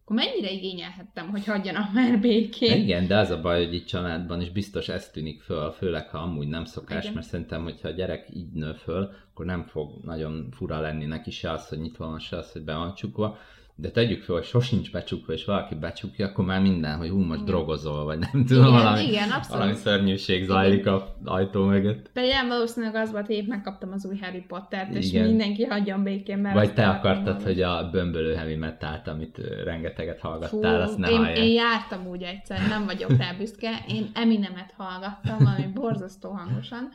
[0.09, 2.83] akkor mennyire igényelhettem, hogy hagyjanak már békén.
[2.83, 6.18] Igen, de az a baj, hogy itt családban is biztos ez tűnik föl, főleg ha
[6.18, 7.14] amúgy nem szokás, Igen.
[7.14, 11.31] mert szerintem, hogyha a gyerek így nő föl, akkor nem fog nagyon fura lenni neki
[11.31, 13.38] se az, hogy nyitva van, se az, hogy be van csukva,
[13.78, 17.40] de tegyük fel, hogy sosincs becsukva, és valaki becsukja, akkor már minden, hogy hú, most
[17.40, 17.44] igen.
[17.44, 20.94] drogozol, vagy nem tudom, igen, valami, igen, valami szörnyűség zajlik igen.
[20.94, 22.10] a ajtó mögött.
[22.12, 25.26] Pedig én valószínűleg az volt, hogy épp megkaptam az új Harry Pottert, és igen.
[25.26, 30.76] mindenki hagyjon békén, mert Vagy te akartad, hogy a bömbölő heavy metált, amit rengeteget hallgattál,
[30.76, 35.46] Fú, azt ne én, én, jártam úgy egyszer, nem vagyok rá büszke, én Eminemet hallgattam,
[35.46, 36.88] ami borzasztó hangosan,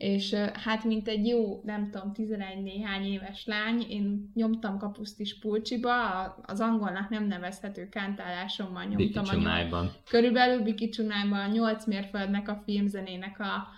[0.00, 6.22] és hát mint egy jó, nem tudom, 11 néhány éves lány, én nyomtam kapusztis pulcsiba,
[6.42, 9.34] az angolnak nem nevezhető kántálásommal nyomtam a
[10.08, 13.68] Körülbelül Bikicsunájban a 8 mérföldnek a filmzenének a,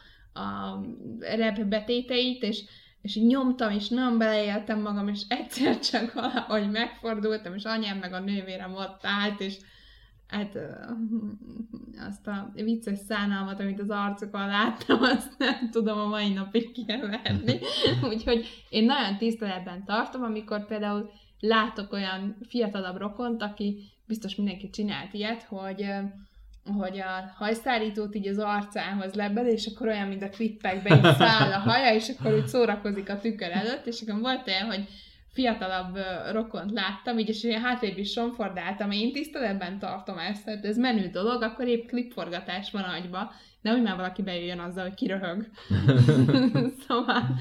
[0.41, 0.81] a
[1.21, 2.65] rep betéteit, és
[3.01, 8.21] és nyomtam, és nem beleéltem magam, és egyszer csak valahogy megfordultam, és anyám meg a
[8.21, 9.57] nővérem ott állt, és
[10.33, 10.59] hát
[12.09, 17.59] azt a vicces szánalmat, amit az arcokon láttam, azt nem tudom a mai napig kielverni.
[18.11, 25.13] Úgyhogy én nagyon tiszteletben tartom, amikor például látok olyan fiatalabb rokont, aki biztos mindenki csinált
[25.15, 25.87] ilyet, hogy
[26.79, 31.53] hogy a hajszállítót így az arcához lebed, és akkor olyan, mint a klippekben így száll
[31.53, 34.89] a haja, és akkor úgy szórakozik a tükör előtt, és akkor volt olyan, hogy
[35.33, 35.99] fiatalabb
[36.33, 41.09] rokont láttam, így és ilyen hátrébb is sonfordáltam, én tiszteletben tartom ezt, tehát ez menő
[41.09, 45.49] dolog, akkor épp klipforgatás van agyba, de úgy már valaki bejöjjön azzal, hogy kiröhög.
[46.87, 47.37] szóval,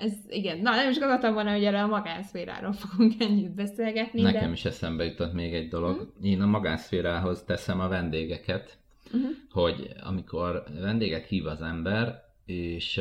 [0.00, 0.58] ez igen.
[0.58, 4.22] Na, nem is gondoltam volna, hogy erre a magánszféráról fogunk ennyit beszélgetni.
[4.22, 4.52] Nekem de...
[4.52, 5.90] is eszembe jutott még egy dolog.
[5.90, 6.08] Uh-huh.
[6.22, 8.78] Én a magánszférához teszem a vendégeket,
[9.12, 9.30] uh-huh.
[9.50, 13.00] hogy amikor vendéget hív az ember, és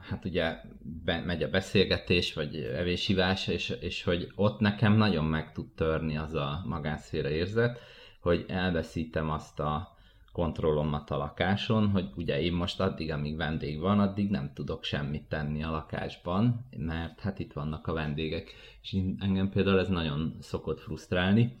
[0.00, 0.60] hát ugye
[1.04, 6.16] be, megy a beszélgetés, vagy evésívás, és, és hogy ott nekem nagyon meg tud törni
[6.16, 7.78] az a magánszféra érzet,
[8.20, 9.96] hogy elveszítem azt a
[10.32, 15.28] kontrollomat a lakáson, hogy ugye én most addig, amíg vendég van, addig nem tudok semmit
[15.28, 20.80] tenni a lakásban, mert hát itt vannak a vendégek, és engem például ez nagyon szokott
[20.80, 21.58] frusztrálni,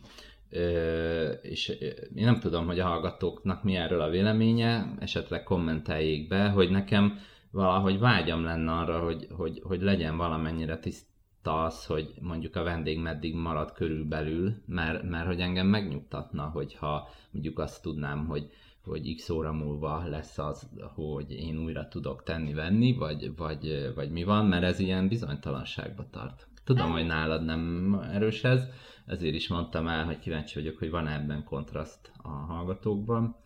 [1.42, 1.68] és
[2.14, 7.18] én nem tudom, hogy a hallgatóknak mi erről a véleménye, esetleg kommenteljék be, hogy nekem
[7.54, 12.98] valahogy vágyam lenne arra, hogy, hogy, hogy legyen valamennyire tiszta az, hogy mondjuk a vendég
[12.98, 18.50] meddig marad körülbelül, mert, mert hogy engem megnyugtatna, hogyha mondjuk azt tudnám, hogy,
[18.84, 24.24] hogy x óra múlva lesz az, hogy én újra tudok tenni-venni, vagy, vagy, vagy mi
[24.24, 26.48] van, mert ez ilyen bizonytalanságba tart.
[26.64, 28.68] Tudom, hogy nálad nem erős ez,
[29.06, 33.36] ezért is mondtam el, hogy kíváncsi vagyok, hogy van ebben kontraszt a hallgatókban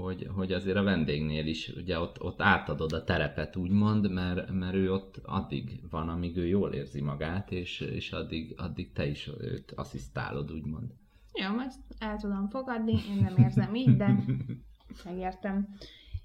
[0.00, 4.74] hogy, hogy azért a vendégnél is ugye ott, ott átadod a terepet úgymond, mert, mert
[4.74, 9.30] ő ott addig van, amíg ő jól érzi magát, és, és addig, addig te is
[9.40, 10.90] őt asszisztálod úgymond.
[11.32, 14.24] Jó, ezt el tudom fogadni, én nem érzem így, de
[15.04, 15.68] megértem.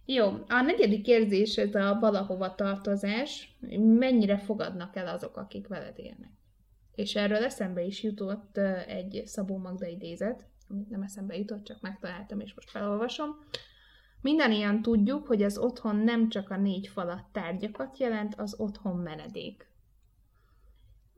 [0.05, 3.57] Jó, a negyedik érzés, ez a valahova tartozás,
[3.99, 6.31] mennyire fogadnak el azok, akik veled élnek.
[6.95, 8.57] És erről eszembe is jutott
[8.87, 13.39] egy Szabó Magda idézet, amit nem eszembe jutott, csak megtaláltam, és most felolvasom.
[14.21, 18.97] Minden ilyen tudjuk, hogy az otthon nem csak a négy falat tárgyakat jelent, az otthon
[18.97, 19.69] menedék.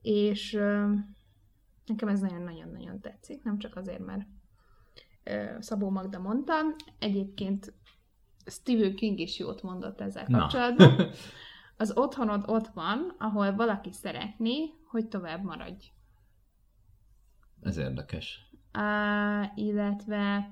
[0.02, 0.60] És
[1.88, 4.28] Nekem ez nagyon-nagyon-nagyon tetszik, nem csak azért, mert
[5.60, 6.54] Szabó Magda mondta,
[7.00, 7.74] egyébként
[8.46, 10.96] Stephen King is jót mondott ezzel kapcsolatban.
[10.96, 11.06] Na.
[11.80, 15.92] Az otthonod ott van, ahol valaki szeretné, hogy tovább maradj.
[17.62, 18.47] Ez érdekes.
[18.74, 20.52] Uh, illetve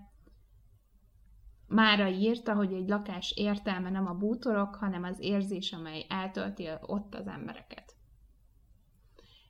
[1.67, 7.15] Mára írta, hogy egy lakás értelme nem a bútorok, hanem az érzés, amely eltölti ott
[7.15, 7.95] az embereket.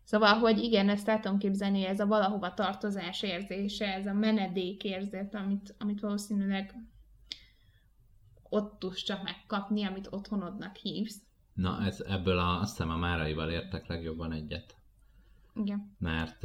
[0.04, 4.84] Szóval, hogy igen, ezt el tudom képzelni, ez a valahova tartozás érzése, ez a menedék
[4.84, 6.76] érzet, amit, amit valószínűleg
[8.50, 11.22] ott tudsz csak megkapni, amit otthonodnak hívsz.
[11.54, 14.76] Na, ez ebből a, azt hiszem a Máraival értek legjobban egyet.
[15.56, 15.96] Igen.
[16.00, 16.44] Mert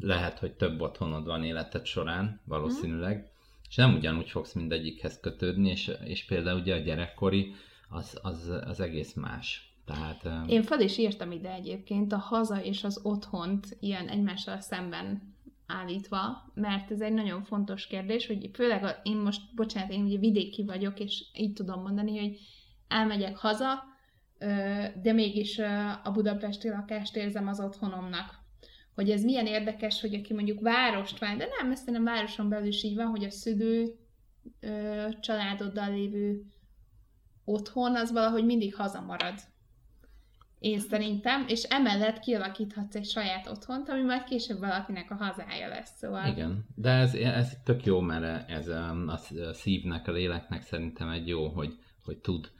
[0.00, 3.24] lehet, hogy több otthonod van életed során, valószínűleg, mm.
[3.68, 7.54] és nem ugyanúgy fogsz mindegyikhez kötődni, és, és például ugye a gyerekkori
[7.88, 9.74] az, az, az egész más.
[9.84, 15.34] Tehát, Én fel is írtam ide egyébként a haza és az otthont ilyen egymással szemben
[15.66, 20.18] állítva, mert ez egy nagyon fontos kérdés, hogy főleg a, én most, bocsánat, én ugye
[20.18, 22.38] vidéki vagyok, és így tudom mondani, hogy
[22.88, 23.82] elmegyek haza,
[25.02, 25.58] de mégis
[26.04, 28.38] a budapesti lakást érzem az otthonomnak.
[28.94, 32.66] Hogy ez milyen érdekes, hogy aki mondjuk várost vár, de nem, ezt nem városon belül
[32.66, 33.94] is így van, hogy a szülő
[35.20, 36.42] családoddal lévő
[37.44, 39.34] otthon, az valahogy mindig hazamarad.
[40.58, 45.96] Én szerintem, és emellett kialakíthatsz egy saját otthont, ami majd később valakinek a hazája lesz,
[45.96, 46.26] szóval...
[46.26, 49.18] Igen, de ez, ez tök jó, mert ez a
[49.52, 52.50] szívnek, a léleknek szerintem egy jó, hogy, hogy tud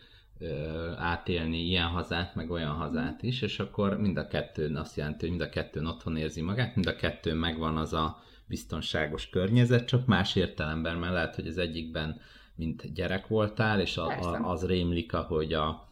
[0.96, 5.29] átélni ilyen hazát, meg olyan hazát is, és akkor mind a kettőn azt jelenti, hogy
[5.29, 10.07] mind a kettőn otthon érzi magát, mind a kettőn megvan az a biztonságos környezet, csak
[10.07, 12.20] más értelemben, mert lehet, hogy az egyikben
[12.61, 15.88] mint gyerek voltál, és a, a, az rémlik, ahogy a,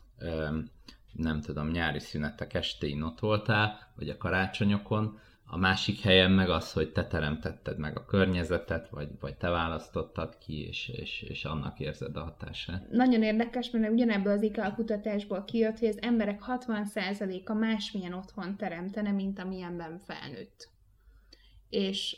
[1.12, 5.18] nem tudom, nyári szünetek estén ott voltál, vagy a karácsonyokon,
[5.50, 10.38] a másik helyen meg az, hogy te teremtetted meg a környezetet, vagy, vagy te választottad
[10.38, 12.90] ki, és, és, és annak érzed a hatását.
[12.90, 19.10] Nagyon érdekes, mert ugyanebből az IKEA kutatásból kijött, hogy az emberek 60%-a másmilyen otthon teremtene,
[19.10, 20.68] mint amilyenben felnőtt.
[21.68, 22.16] És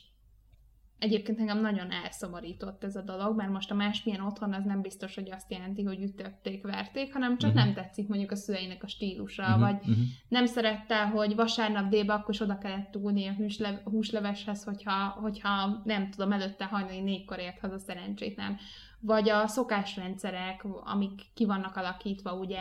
[1.01, 5.15] Egyébként engem nagyon elszomorított ez a dolog, mert most a másmilyen otthon az nem biztos,
[5.15, 7.65] hogy azt jelenti, hogy ütötték, verték, hanem csak uh-huh.
[7.65, 9.61] nem tetszik mondjuk a szüleinek a stílusa, uh-huh.
[9.61, 9.97] vagy uh-huh.
[10.29, 15.81] nem szerette, hogy vasárnap délben akkor is oda kellett túlni a húsle- húsleveshez, hogyha, hogyha
[15.85, 18.57] nem tudom, előtte hajnali négykor ért haza szerencsétlen.
[19.01, 22.61] Vagy a szokásrendszerek, amik ki vannak alakítva, ugye,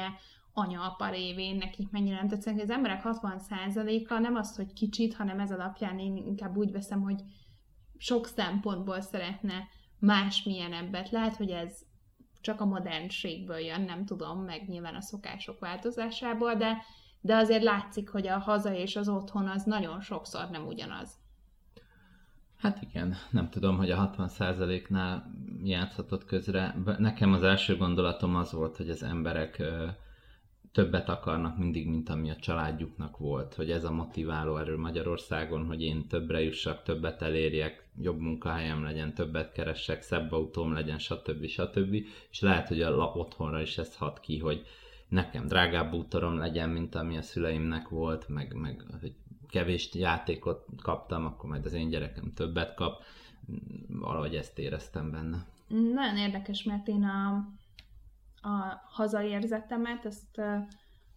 [0.53, 2.61] anya-apa révén nekik mennyire nem tetszenek.
[2.61, 7.21] Az emberek 60%-a nem az, hogy kicsit, hanem ez alapján én inkább úgy veszem, hogy
[7.99, 9.67] sok szempontból szeretne
[10.73, 11.09] ebbet.
[11.09, 11.77] Lehet, hogy ez
[12.41, 16.77] csak a modernségből jön, nem tudom, meg nyilván a szokások változásából, de,
[17.21, 21.17] de azért látszik, hogy a haza és az otthon az nagyon sokszor nem ugyanaz.
[22.57, 25.31] Hát igen, nem tudom, hogy a 60%-nál
[25.63, 26.75] játszhatott közre.
[26.97, 29.63] Nekem az első gondolatom az volt, hogy az emberek
[30.71, 35.81] többet akarnak mindig, mint ami a családjuknak volt, hogy ez a motiváló erő Magyarországon, hogy
[35.81, 41.45] én többre jussak, többet elérjek, jobb munkahelyem legyen, többet keressek, szebb autóm legyen, stb.
[41.45, 41.93] stb.
[42.31, 44.65] És lehet, hogy a otthonra is ez hat ki, hogy
[45.07, 49.13] nekem drágább bútorom legyen, mint ami a szüleimnek volt, meg, meg hogy
[49.49, 53.03] kevés játékot kaptam, akkor majd az én gyerekem többet kap.
[53.87, 55.45] Valahogy ezt éreztem benne.
[55.67, 57.47] Nagyon érdekes, mert én a
[58.41, 60.41] a hazaérzetemet, ezt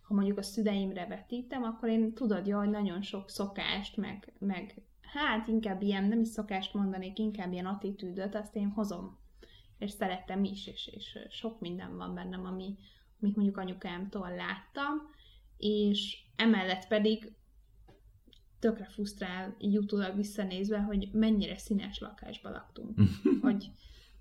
[0.02, 4.82] ha mondjuk a szüleimre vetítem, akkor én tudod, jó, hogy nagyon sok szokást, meg, meg
[5.00, 9.18] hát inkább ilyen, nem is szokást mondanék, inkább ilyen attitűdöt, azt én hozom.
[9.78, 12.76] És szerettem is, és, és sok minden van bennem, ami,
[13.20, 15.10] amit mondjuk anyukámtól láttam,
[15.56, 17.32] és emellett pedig
[18.58, 23.00] tökre frusztrál így utólag visszanézve, hogy mennyire színes lakásban laktunk.
[23.42, 23.70] hogy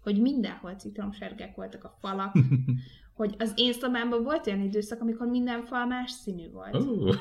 [0.04, 2.36] hogy mindenhol citromsergek voltak a falak,
[3.22, 6.76] hogy az én szobámban volt olyan időszak, amikor minden fal más színű volt.
[6.76, 7.16] Uh.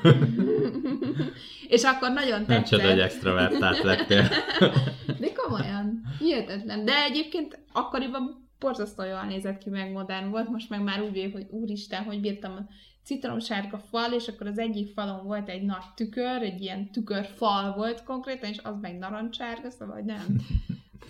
[1.75, 2.47] és akkor nagyon tetszett.
[2.47, 4.27] Nem csoda, hogy extrovertált lettél.
[5.19, 6.85] De komolyan, hihetetlen.
[6.85, 11.47] De egyébként akkoriban borzasztó jól nézett ki, meg modern volt, most meg már úgy hogy
[11.49, 12.67] úristen, hogy bírtam a
[13.03, 18.03] citromsárga fal, és akkor az egyik falon volt egy nagy tükör, egy ilyen tükörfal volt
[18.03, 20.25] konkrétan, és az meg narancsárga, szóval nem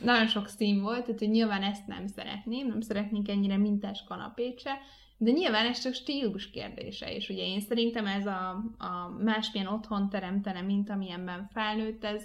[0.03, 4.59] nagyon sok szín volt, tehát hogy nyilván ezt nem szeretném, nem szeretnénk ennyire mintás kanapét
[4.59, 4.71] se,
[5.17, 10.09] de nyilván ez csak stílus kérdése, és ugye én szerintem ez a, a másmilyen otthon
[10.09, 12.23] teremtene, mint amilyenben felnőtt, ez,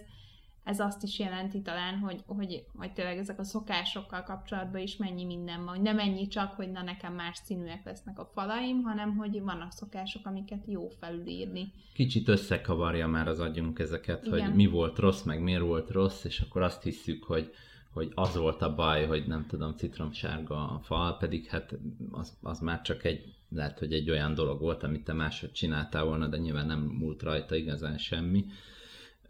[0.66, 5.24] ez azt is jelenti talán, hogy, hogy, hogy tényleg ezek a szokásokkal kapcsolatban is mennyi
[5.24, 9.16] minden van, hogy nem ennyi csak, hogy na nekem más színűek lesznek a falaim, hanem
[9.16, 11.72] hogy vannak szokások, amiket jó felülírni.
[11.94, 14.40] Kicsit összekavarja már az agyunk ezeket, Igen.
[14.40, 17.52] hogy mi volt rossz, meg miért volt rossz, és akkor azt hiszük, hogy
[17.90, 21.78] hogy az volt a baj, hogy nem tudom, citromsárga a fal, pedig hát
[22.10, 26.04] az, az már csak egy, lehet, hogy egy olyan dolog volt, amit te máshogy csináltál
[26.04, 28.44] volna, de nyilván nem múlt rajta igazán semmi.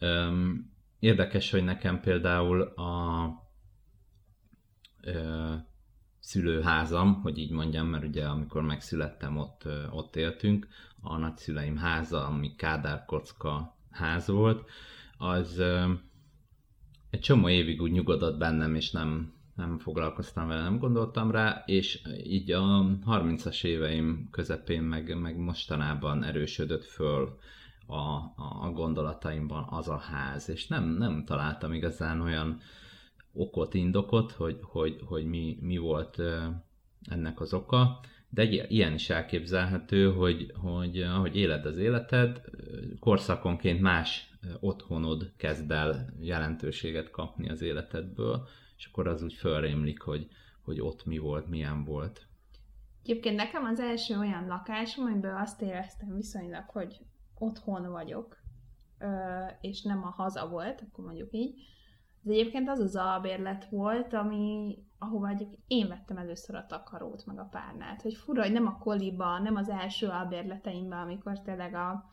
[0.00, 0.74] Üm,
[1.06, 3.28] Érdekes, hogy nekem például a
[5.02, 5.54] ö,
[6.18, 10.68] szülőházam, hogy így mondjam, mert ugye amikor megszülettem, ott, ö, ott éltünk,
[11.00, 14.70] a nagyszüleim háza, ami Kádár kocka ház volt,
[15.18, 15.92] az ö,
[17.10, 22.02] egy csomó évig úgy nyugodott bennem, és nem, nem foglalkoztam vele, nem gondoltam rá, és
[22.24, 22.62] így a
[23.06, 27.38] 30-as éveim közepén, meg, meg mostanában erősödött föl
[27.86, 32.60] a, a gondolataimban az a ház, és nem, nem találtam igazán olyan
[33.32, 36.22] okot, indokot, hogy, hogy, hogy mi, mi volt
[37.10, 42.40] ennek az oka, de ilyen is elképzelhető, hogy, hogy ahogy éled az életed,
[43.00, 44.30] korszakonként más
[44.60, 50.28] otthonod kezd el jelentőséget kapni az életedből, és akkor az úgy fölrémlik, hogy,
[50.62, 52.26] hogy ott mi volt, milyen volt.
[53.02, 57.00] Egyébként nekem az első olyan lakásom, amiből azt éreztem viszonylag, hogy
[57.38, 58.36] otthon vagyok,
[59.60, 61.54] és nem a haza volt, akkor mondjuk így,
[62.24, 67.38] az egyébként az az albérlet volt, ami, ahova egyébként én vettem először a takarót, meg
[67.38, 68.02] a párnát.
[68.02, 72.04] Hogy fura, hogy nem a koliba, nem az első albérleteimben, amikor tényleg a,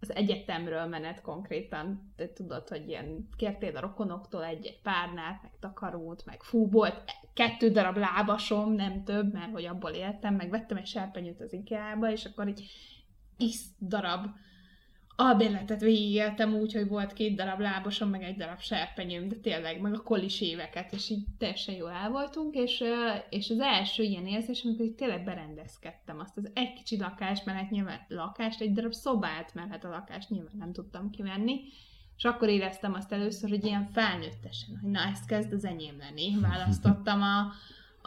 [0.00, 6.24] az egyetemről menet konkrétan, te tudod, hogy ilyen kértél a rokonoktól egy-egy párnát, meg takarót,
[6.24, 7.02] meg fú, volt
[7.34, 12.10] kettő darab lábasom, nem több, mert hogy abból éltem, meg vettem egy serpenyőt az IKEA-ba,
[12.10, 12.64] és akkor így
[13.36, 14.26] isz darab
[15.20, 19.94] albérletet végigéltem úgy, hogy volt két darab lábosom, meg egy darab serpenyőm, de tényleg, meg
[19.94, 22.84] a kolis éveket, és így teljesen jól el voltunk, és,
[23.30, 27.58] és az első ilyen érzés, amikor így tényleg berendezkedtem azt az egy kicsi lakást, mert
[27.58, 31.60] hát nyilván lakást, egy darab szobát, mert a lakást nyilván nem tudtam kivenni,
[32.16, 36.40] és akkor éreztem azt először, hogy ilyen felnőttesen, hogy na, ez kezd az enyém lenni.
[36.40, 37.38] Választottam a,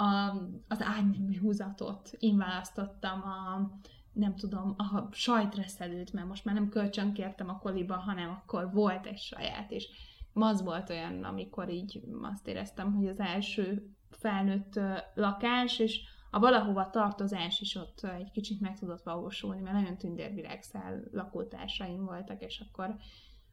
[0.04, 0.38] a,
[0.68, 3.72] az ágynemű húzatot, én választottam a,
[4.14, 9.06] nem tudom, a sajtreszelőt, mert most már nem kölcsön kértem a koliba, hanem akkor volt
[9.06, 9.88] egy saját, és
[10.34, 14.80] az volt olyan, amikor így azt éreztem, hogy az első felnőtt
[15.14, 16.02] lakás, és
[16.32, 22.42] a valahova tartozás is ott egy kicsit meg tudott valósulni, mert nagyon tündérvirágszál lakótársaim voltak,
[22.42, 22.96] és akkor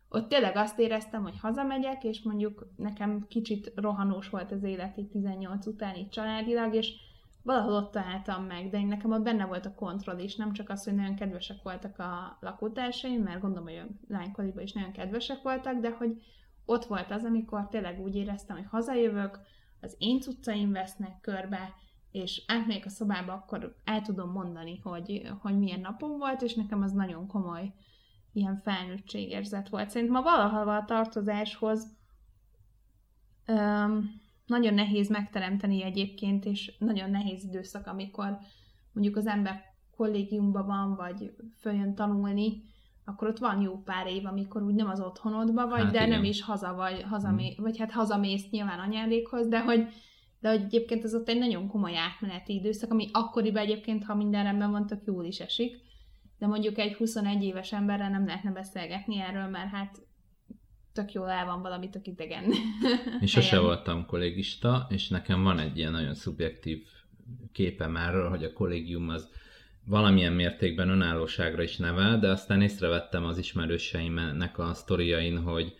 [0.08, 5.10] ott tényleg azt éreztem, hogy hazamegyek, és mondjuk nekem kicsit rohanós volt az élet itt
[5.10, 6.94] 18 utáni családilag, és
[7.42, 10.68] valahol ott találtam meg, de én nekem ott benne volt a kontroll is, nem csak
[10.68, 15.42] az, hogy nagyon kedvesek voltak a lakótársaim, mert gondolom, hogy a lánykoliban is nagyon kedvesek
[15.42, 16.22] voltak, de hogy
[16.64, 19.40] ott volt az, amikor tényleg úgy éreztem, hogy hazajövök,
[19.80, 21.74] az én cuccaim vesznek körbe,
[22.10, 26.82] és átmegyek a szobába, akkor el tudom mondani, hogy, hogy milyen napom volt, és nekem
[26.82, 27.72] az nagyon komoly
[28.32, 29.90] ilyen felnőttségérzet volt.
[29.90, 31.96] Szerintem a valahol a tartozáshoz
[33.46, 34.20] um,
[34.50, 38.38] nagyon nehéz megteremteni egyébként, és nagyon nehéz időszak, amikor
[38.92, 39.62] mondjuk az ember
[39.96, 42.62] kollégiumban van, vagy följön tanulni,
[43.04, 46.08] akkor ott van jó pár év, amikor úgy nem az otthonodban vagy, hát de igen.
[46.08, 47.64] nem is haza vagy, hazamé, hmm.
[47.64, 49.88] vagy hát hazamész nyilván anyádékhoz, de hogy,
[50.40, 54.44] de hogy egyébként az ott egy nagyon komoly átmeneti időszak, ami akkoriban egyébként, ha minden
[54.44, 55.76] rendben van, tök jól is esik,
[56.38, 59.98] de mondjuk egy 21 éves emberrel nem lehetne beszélgetni erről, mert hát
[60.92, 62.44] tök jól el van valami tök idegen.
[63.20, 66.86] Én sose voltam kollégista, és nekem van egy ilyen nagyon szubjektív
[67.52, 69.28] képem erről, hogy a kollégium az
[69.84, 75.74] valamilyen mértékben önállóságra is nevel, de aztán észrevettem az ismerőseimnek a sztoriain, hogy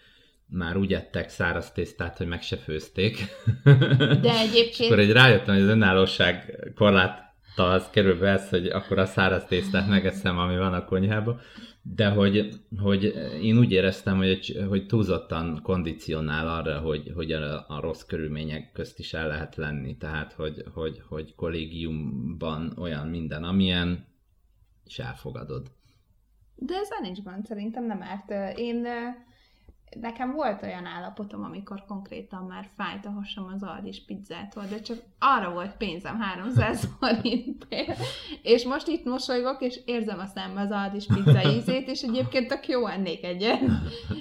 [0.46, 3.24] már úgy ettek száraz tésztát, hogy meg se főzték.
[4.20, 4.78] De egyébként...
[4.78, 9.06] és akkor egy rájöttem, hogy az önállóság korlát az kerül be ez, hogy akkor a
[9.06, 11.40] száraz tésztát megeszem, ami van a konyhában
[11.82, 13.04] de hogy, hogy
[13.42, 18.98] én úgy éreztem, hogy, hogy túlzottan kondicionál arra, hogy, hogy a, a rossz körülmények közt
[18.98, 19.96] is el lehet lenni.
[19.96, 24.06] Tehát, hogy, hogy, hogy kollégiumban olyan minden, amilyen,
[24.84, 25.70] és elfogadod.
[26.56, 28.58] De ez nincs gond, szerintem nem árt.
[28.58, 28.86] Én
[30.01, 34.99] nekem volt olyan állapotom, amikor konkrétan már fájt a hasam az Aldis pizzától, de csak
[35.18, 37.99] arra volt pénzem 300 forintért,
[38.43, 42.68] és most itt mosolygok, és érzem a szembe az Aldis pizza ízét, és egyébként tök
[42.68, 43.61] jó ennék egyet.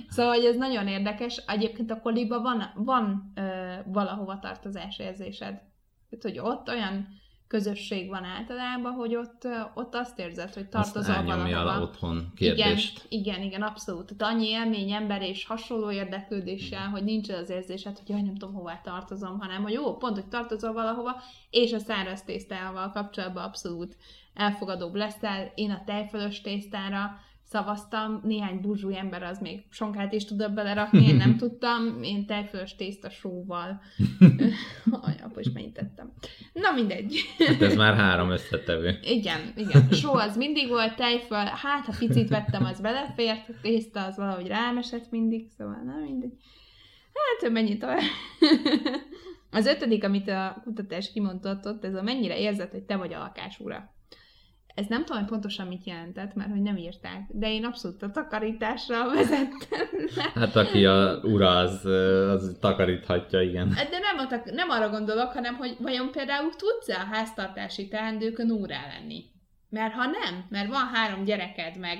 [0.07, 1.43] Szóval, hogy ez nagyon érdekes.
[1.47, 5.61] Egyébként a koliba van, van ö, valahova tartozás érzésed.
[6.09, 7.07] Tehát, hogy ott olyan
[7.49, 11.81] közösség van általában, hogy ott, ott azt érzed, hogy tartozol valahova.
[11.81, 13.05] otthon kérdést.
[13.09, 14.13] Igen, igen, igen, abszolút.
[14.15, 18.55] Tehát annyi élmény ember és hasonló érdeklődéssel, hogy nincs az érzésed, hogy jaj, nem tudom,
[18.55, 23.97] hová tartozom, hanem hogy jó, pont, hogy tartozol valahova, és a száraz tésztával kapcsolatban abszolút
[24.33, 25.51] elfogadóbb leszel.
[25.55, 27.19] Én a tejfölös tésztára
[27.49, 32.75] szavaztam, néhány burzsúj ember az még sonkát is tudott belerakni, én nem tudtam, én tejfölös
[32.75, 33.81] tészta sóval.
[35.25, 36.13] Apa is mennyit tettem.
[36.53, 37.19] Na mindegy.
[37.37, 38.99] Hát ez már három összetevő.
[39.01, 39.89] Igen, igen.
[39.91, 44.47] Só az mindig volt, tejföl, hát ha picit vettem, az belefért, a tészta az valahogy
[44.47, 46.33] rám esett mindig, szóval na mindegy.
[47.41, 47.99] Hát mennyit tovább.
[49.51, 53.93] Az ötödik, amit a kutatás kimondott ez a mennyire érzed, hogy te vagy a lakásúra.
[54.79, 59.09] Ez nem tudom pontosan mit jelentett, mert hogy nem írták, de én abszolút a takarításra
[59.15, 59.87] vezettem.
[60.33, 61.85] Hát aki a ura, az,
[62.29, 63.71] az takaríthatja, igen.
[63.71, 67.87] Hát de nem, a tak- nem arra gondolok, hanem hogy vajon például tudsz-e a háztartási
[67.87, 69.23] teendőkön úrá lenni?
[69.69, 71.97] Mert ha nem, mert van három gyereked, meg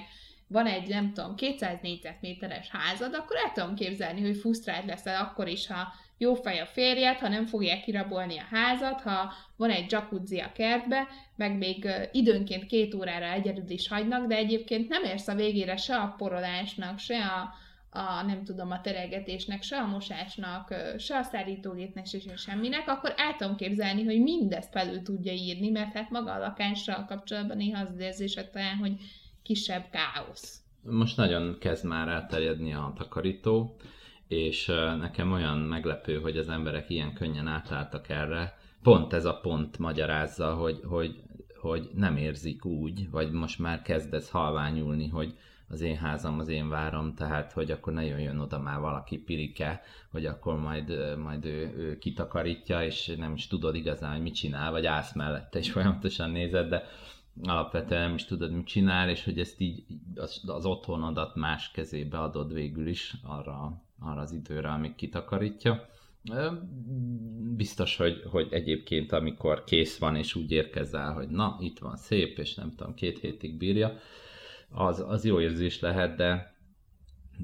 [0.49, 5.47] van egy, nem tudom, 200 négyzetméteres házad, akkor el tudom képzelni, hogy fusztrált leszel akkor
[5.47, 9.91] is, ha jó fej a férjed, ha nem fogják kirabolni a házat, ha van egy
[9.91, 15.27] jacuzzi a kertbe, meg még időnként két órára egyedül is hagynak, de egyébként nem érsz
[15.27, 17.53] a végére se a porolásnak, se a,
[17.99, 23.35] a nem tudom, a teregetésnek, se a mosásnak, se a szárítógépnek, se semminek, akkor el
[23.37, 27.99] tudom képzelni, hogy mindezt felül tudja írni, mert hát maga a lakással kapcsolatban néha az
[27.99, 28.93] érzésed talán, hogy
[29.43, 30.61] kisebb káosz.
[30.81, 33.75] Most nagyon kezd már elterjedni a takarító,
[34.27, 34.65] és
[34.99, 38.57] nekem olyan meglepő, hogy az emberek ilyen könnyen átálltak erre.
[38.83, 41.21] Pont ez a pont magyarázza, hogy, hogy,
[41.59, 45.37] hogy nem érzik úgy, vagy most már kezd ez halványulni, hogy
[45.69, 49.81] az én házam, az én várom, tehát hogy akkor ne jöjjön oda már valaki pirike,
[50.11, 54.71] hogy akkor majd, majd ő, ő kitakarítja, és nem is tudod igazán, hogy mit csinál,
[54.71, 56.83] vagy állsz mellette, és folyamatosan nézed, de
[57.41, 59.83] alapvetően nem is tudod, mit csinál, és hogy ezt így
[60.15, 65.89] az, az otthonodat más kezébe adod végül is arra, arra az időre, amíg kitakarítja.
[67.55, 72.37] Biztos, hogy, hogy egyébként amikor kész van, és úgy érkezel, hogy na, itt van szép,
[72.37, 73.97] és nem tudom, két hétig bírja,
[74.69, 76.57] az, az jó érzés lehet, de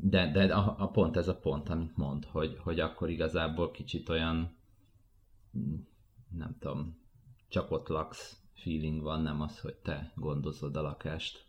[0.01, 4.09] de, de a, a pont ez a pont, amit mond, hogy, hogy akkor igazából kicsit
[4.09, 4.55] olyan
[6.37, 6.97] nem tudom,
[7.47, 11.45] csak ott laksz feeling van, nem az, hogy te gondozod a lakást.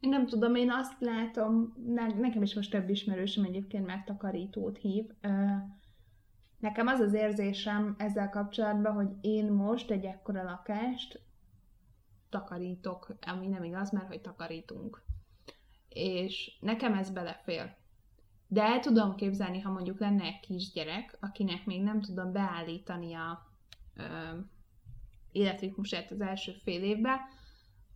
[0.00, 1.74] Én nem tudom, én azt látom,
[2.18, 5.04] nekem is most több ismerősöm egyébként megtakarítót hív.
[6.58, 11.20] Nekem az az érzésem ezzel kapcsolatban, hogy én most egy ekkora lakást
[12.28, 15.02] takarítok, ami nem igaz, mert hogy takarítunk.
[15.88, 17.76] És nekem ez belefér.
[18.46, 23.46] De el tudom képzelni, ha mondjuk lenne egy kisgyerek, akinek még nem tudom beállítani a
[25.38, 27.18] életritmusát az első fél évben,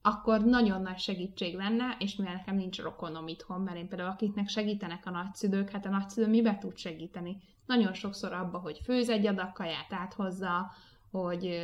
[0.02, 4.48] akkor nagyon nagy segítség lenne, és mivel nekem nincs rokonom itthon, mert én például akiknek
[4.48, 7.40] segítenek a nagyszülők, hát a nagyszülő mibe tud segíteni?
[7.66, 10.70] Nagyon sokszor abba, hogy főz egy adag kaját áthozza,
[11.10, 11.60] hogy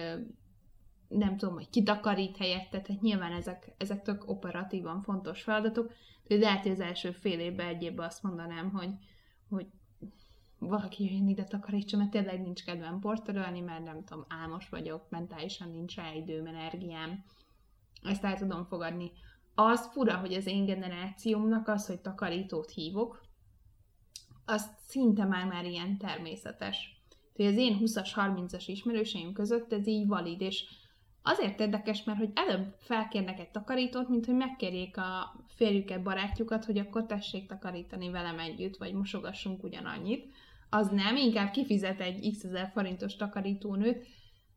[1.09, 5.93] nem tudom, hogy kitakarít helyette, tehát nyilván ezek, ezek tök operatívan fontos feladatok,
[6.27, 8.91] de lehet, hogy az első fél évben egyébben azt mondanám, hogy,
[9.49, 9.67] hogy
[10.59, 15.71] valaki jöjjön ide takarítsa, mert tényleg nincs kedvem portörölni, mert nem tudom, álmos vagyok, mentálisan
[15.71, 17.25] nincs rá időm, energiám.
[18.03, 19.11] Ezt el tudom fogadni.
[19.55, 23.21] Az fura, hogy az én generációmnak az, hogy takarítót hívok,
[24.45, 27.03] az szinte már-már ilyen természetes.
[27.37, 30.65] Tehát az én 20-as, 30-as ismerőseim között ez így valid, és
[31.23, 36.79] azért érdekes, mert hogy előbb felkérnek egy takarítót, mint hogy megkérjék a férjüket, barátjukat, hogy
[36.79, 40.33] akkor tessék takarítani velem együtt, vagy mosogassunk ugyanannyit
[40.71, 44.07] az nem, inkább kifizet egy x ezer forintos takarítónőt.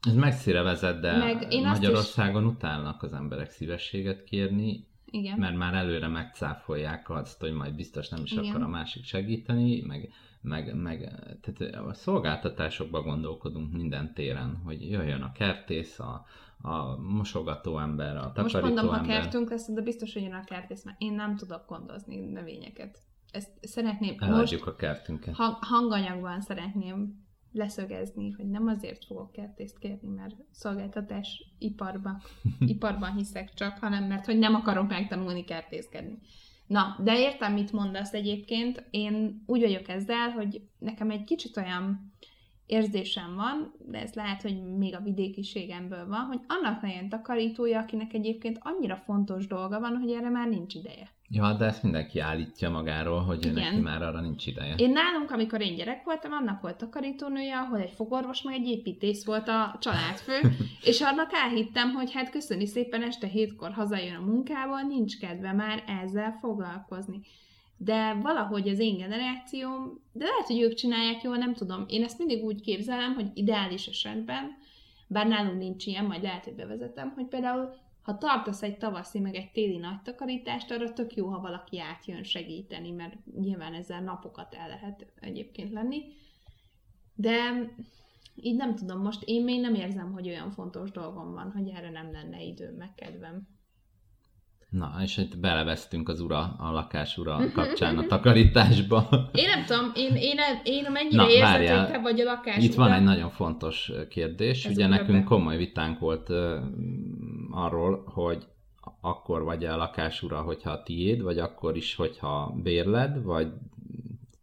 [0.08, 2.52] Ez messzire vezet, de Meg én Magyarországon is...
[2.52, 5.40] utálnak az emberek szívességet kérni, igen.
[5.40, 8.46] mert már előre megcáfolják azt, hogy majd biztos nem is Igen.
[8.46, 10.10] akar a másik segíteni, meg,
[10.42, 11.00] meg, meg
[11.42, 16.26] tehát a szolgáltatásokban gondolkodunk minden téren, hogy jöjjön a kertész, a,
[16.62, 19.00] a mosogató ember, a takarító Most mondom, ember.
[19.00, 22.98] ha kertünk lesz, de biztos, hogy jön a kertész, mert én nem tudok gondozni növényeket
[23.32, 25.36] ezt szeretném Eladjuk most a kertünket.
[25.60, 32.22] hanganyagban szeretném leszögezni, hogy nem azért fogok kertészt kérni, mert szolgáltatás iparban,
[32.60, 36.20] iparban hiszek csak, hanem mert hogy nem akarom megtanulni kertészkedni.
[36.68, 38.88] Na, de értem, mit mondasz egyébként.
[38.90, 42.11] Én úgy vagyok ezzel, hogy nekem egy kicsit olyan
[42.72, 48.14] érzésem van, de ez lehet, hogy még a vidékiségemből van, hogy annak nagyon takarítója, akinek
[48.14, 51.10] egyébként annyira fontos dolga van, hogy erre már nincs ideje.
[51.30, 53.54] Ja, de ezt mindenki állítja magáról, hogy Igen.
[53.54, 54.76] neki már arra nincs ideje.
[54.76, 59.26] Én nálunk, amikor én gyerek voltam, annak volt takarítónője, ahol egy fogorvos, meg egy építész
[59.26, 60.40] volt a családfő,
[60.90, 65.84] és annak elhittem, hogy hát köszöni szépen este hétkor hazajön a munkából, nincs kedve már
[66.04, 67.22] ezzel foglalkozni
[67.84, 71.86] de valahogy az én generációm, de lehet, hogy ők csinálják jól, nem tudom.
[71.88, 74.58] Én ezt mindig úgy képzelem, hogy ideális esetben,
[75.08, 79.36] bár nálunk nincs ilyen, majd lehet, hogy bevezetem, hogy például ha tartasz egy tavaszi, meg
[79.36, 84.54] egy téli nagy takarítást, arra tök jó, ha valaki átjön segíteni, mert nyilván ezzel napokat
[84.54, 86.04] el lehet egyébként lenni.
[87.16, 87.66] De
[88.36, 91.90] így nem tudom, most én még nem érzem, hogy olyan fontos dolgom van, hogy erre
[91.90, 93.48] nem lenne időm, meg kedvem.
[94.72, 99.08] Na, és itt belevesztünk az ura, a lakás ura kapcsán a takarításba.
[99.34, 102.84] Én nem tudom, én, én, én mennyire érzed, hogy te vagy a lakás Itt ura.
[102.84, 104.66] van egy nagyon fontos kérdés.
[104.66, 105.24] Ez Ugye nekünk be.
[105.24, 106.38] komoly vitánk volt uh,
[107.52, 108.48] arról, hogy
[109.02, 113.48] akkor vagy a lakás ura, hogyha a tiéd, vagy akkor is, hogyha bérled, vagy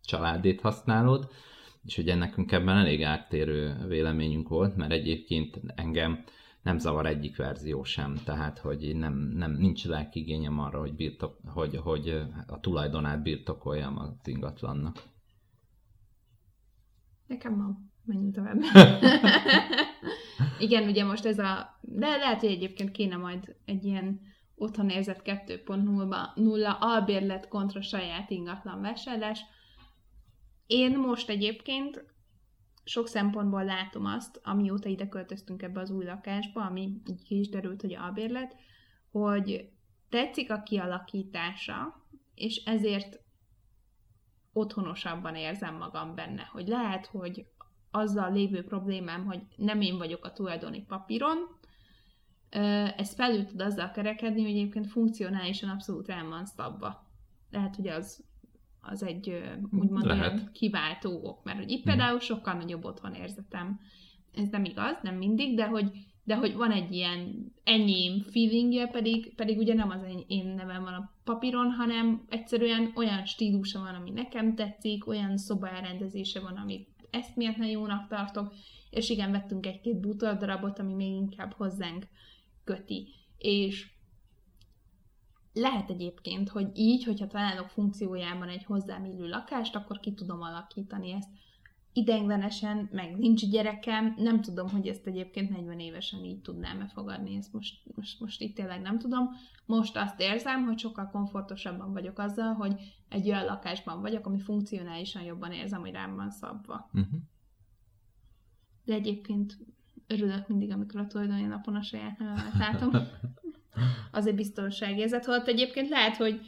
[0.04, 1.28] családét használod.
[1.84, 6.24] És ugye nekünk ebben elég áttérő véleményünk volt, mert egyébként engem
[6.68, 11.76] nem zavar egyik verzió sem, tehát hogy nem, nem nincs lelkigényem arra, hogy, birtok, hogy,
[11.76, 15.02] hogy a tulajdonát birtokoljam az ingatlannak.
[17.26, 17.92] Nekem van.
[18.04, 18.60] Menjünk tovább.
[20.58, 21.78] Igen, ugye most ez a...
[21.80, 24.20] De lehet, hogy egyébként kéne majd egy ilyen
[24.54, 29.40] otthonérzet 2.0 albérlet kontra saját ingatlan vásárlás.
[30.66, 32.04] Én most egyébként
[32.88, 37.48] sok szempontból látom azt, amióta ide költöztünk ebbe az új lakásba, ami így ki is
[37.48, 38.56] derült, hogy albérlet,
[39.10, 39.70] hogy
[40.08, 43.20] tetszik a kialakítása, és ezért
[44.52, 47.46] otthonosabban érzem magam benne, hogy lehet, hogy
[47.90, 51.36] azzal lévő problémám, hogy nem én vagyok a tulajdoni papíron,
[52.96, 57.06] ez felül tud azzal kerekedni, hogy egyébként funkcionálisan abszolút el van szabva.
[57.50, 58.24] Lehet, hogy az
[58.80, 60.32] az egy úgymond Lehet.
[60.32, 61.92] olyan kiváltó ok, mert hogy itt hmm.
[61.92, 63.80] például sokkal nagyobb otthon érzetem.
[64.34, 65.90] Ez nem igaz, nem mindig, de hogy,
[66.24, 70.94] de hogy van egy ilyen enyém feelingje, pedig, pedig ugye nem az én nevem van
[70.94, 76.88] a papíron, hanem egyszerűen olyan stílusa van, ami nekem tetszik, olyan szoba elrendezése van, amit
[77.10, 78.52] ezt miatt ne jónak tartok,
[78.90, 82.06] és igen, vettünk egy-két bútordarabot, ami még inkább hozzánk
[82.64, 83.08] köti.
[83.38, 83.90] És
[85.58, 91.12] lehet egyébként, hogy így, hogyha találok funkciójában egy hozzám illő lakást, akkor ki tudom alakítani
[91.12, 91.28] ezt.
[91.92, 97.52] Ideiglenesen, meg nincs gyerekem, nem tudom, hogy ezt egyébként 40 évesen így tudnám-e fogadni, ezt
[97.52, 99.28] most, most, most itt tényleg nem tudom.
[99.66, 105.22] Most azt érzem, hogy sokkal komfortosabban vagyok azzal, hogy egy olyan lakásban vagyok, ami funkcionálisan
[105.22, 106.90] jobban érzem, hogy rám van szabva.
[106.92, 107.20] Uh-huh.
[108.84, 109.58] De egyébként
[110.06, 112.90] örülök mindig, amikor a tulajdoni napon a saját nevemet látom.
[114.10, 116.40] az egy biztonságérzet, holott egyébként lehet, hogy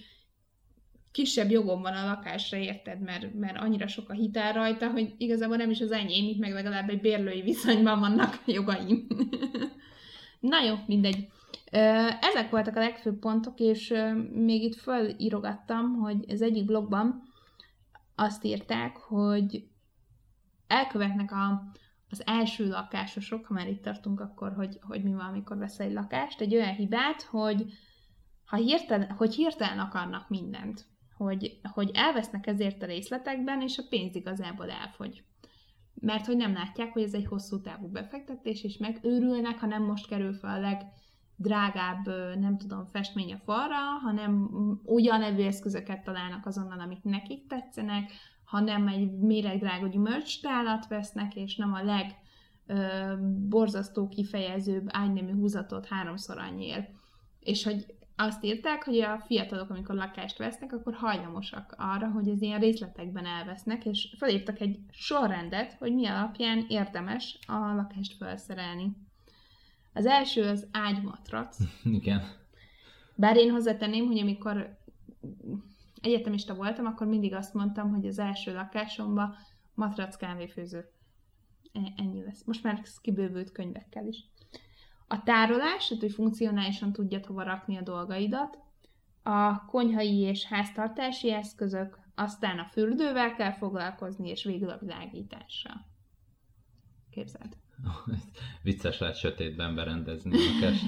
[1.13, 5.57] kisebb jogom van a lakásra, érted, mert, mert annyira sok a hitel rajta, hogy igazából
[5.57, 9.07] nem is az enyém, itt meg legalább egy bérlői viszonyban vannak jogaim.
[10.41, 11.29] Na jó, mindegy.
[12.21, 13.95] Ezek voltak a legfőbb pontok, és
[14.33, 17.23] még itt fölírogattam, hogy az egyik blogban
[18.15, 19.65] azt írták, hogy
[20.67, 21.71] elkövetnek a
[22.11, 25.93] az első lakásosok, ha már itt tartunk akkor, hogy, hogy mi van, amikor veszel egy
[25.93, 27.73] lakást, egy olyan hibát, hogy
[28.45, 30.85] ha hirtelen, hogy hirtelen akarnak mindent,
[31.17, 35.25] hogy, hogy elvesznek ezért a részletekben, és a pénz igazából elfogy.
[35.95, 40.09] Mert hogy nem látják, hogy ez egy hosszú távú befektetés, és megőrülnek, ha nem most
[40.09, 42.07] kerül fel a legdrágább,
[42.39, 44.51] nem tudom, festmény a falra, hanem
[45.19, 48.11] nevű eszközöket találnak azonnal, amik nekik tetszenek,
[48.51, 52.17] hanem egy méregdrága gyümölcstálat vesznek, és nem a leg
[52.67, 53.15] ö,
[53.49, 56.91] borzasztó kifejezőbb ágynemű húzatot háromszor annyiért.
[57.41, 57.87] És hogy
[58.17, 63.27] azt írták, hogy a fiatalok, amikor lakást vesznek, akkor hajlamosak arra, hogy az ilyen részletekben
[63.27, 68.93] elvesznek, és felírtak egy sorrendet, hogy mi alapján érdemes a lakást felszerelni.
[69.93, 71.57] Az első az ágymatrac.
[72.01, 72.23] Igen.
[73.15, 74.79] Bár én hozzátenném, hogy amikor
[76.01, 79.35] egyetemista voltam, akkor mindig azt mondtam, hogy az első lakásomban
[79.75, 80.91] matrac kávéfőző.
[81.73, 82.45] E, ennyi lesz.
[82.45, 84.25] Most már kibővült könyvekkel is.
[85.09, 88.59] A tárolás, tehát hogy funkcionálisan tudjad hova rakni a dolgaidat,
[89.23, 95.87] a konyhai és háztartási eszközök, aztán a fürdővel kell foglalkozni, és végül a világítással.
[97.11, 97.57] Képzeld.
[98.63, 100.85] Vicces lehet sötétben berendezni lakást.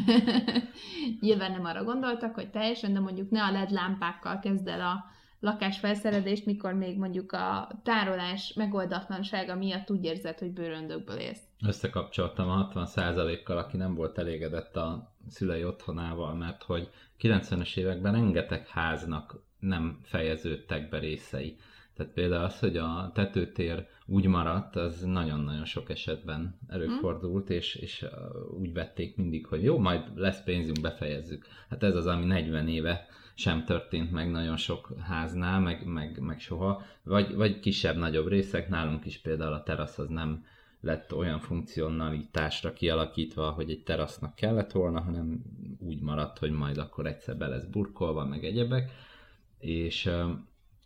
[1.21, 5.05] Nyilván nem arra gondoltak, hogy teljesen, de mondjuk ne a LED lámpákkal kezd el a
[5.41, 11.43] lakásfelszerelést, mikor még mondjuk a tárolás megoldatlansága miatt úgy érzed, hogy bőröndökből élsz.
[11.67, 16.91] Összekapcsoltam a 60%-kal, aki nem volt elégedett a szülei otthonával, mert hogy
[17.21, 21.57] 90-es években rengeteg háznak nem fejeződtek be részei.
[21.95, 28.07] Tehát például az, hogy a tetőtér úgy maradt, az nagyon-nagyon sok esetben előfordult, és, és
[28.59, 31.47] úgy vették mindig, hogy jó, majd lesz pénzünk, befejezzük.
[31.69, 36.41] Hát ez az, ami 40 éve sem történt meg nagyon sok háznál, meg, meg, meg
[36.41, 40.45] soha, vagy, vagy kisebb-nagyobb részek, nálunk is például a terasz az nem
[40.81, 45.43] lett olyan funkcionalitásra kialakítva, hogy egy terasznak kellett volna, hanem
[45.79, 48.91] úgy maradt, hogy majd akkor egyszer be lesz burkolva, meg egyebek,
[49.59, 50.11] és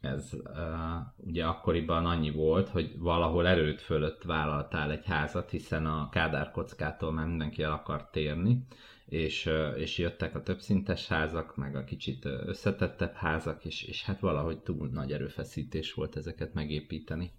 [0.06, 6.08] ez uh, ugye akkoriban annyi volt, hogy valahol erőt fölött vállaltál egy házat, hiszen a
[6.08, 8.66] Kádár kockától már mindenki el akart térni,
[9.06, 14.58] és, és jöttek a többszintes házak, meg a kicsit összetettebb házak, és, és hát valahogy
[14.58, 17.30] túl nagy erőfeszítés volt ezeket megépíteni.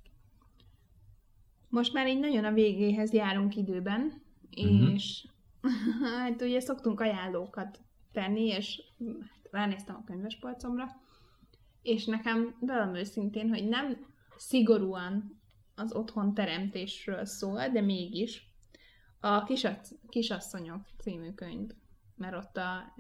[1.70, 4.22] Most már így nagyon a végéhez járunk időben,
[4.58, 4.94] uh-huh.
[4.94, 5.28] és
[6.20, 7.80] hát ugye szoktunk ajánlókat
[8.12, 8.82] tenni, és
[9.32, 10.86] hát ránéztem a könyvespolcomra,
[11.88, 14.06] és nekem velem őszintén, hogy nem
[14.38, 15.42] szigorúan
[15.76, 18.52] az otthon teremtésről szól, de mégis.
[19.20, 21.70] A Kisac, Kisasszonyok című könyv,
[22.16, 22.96] mert ott a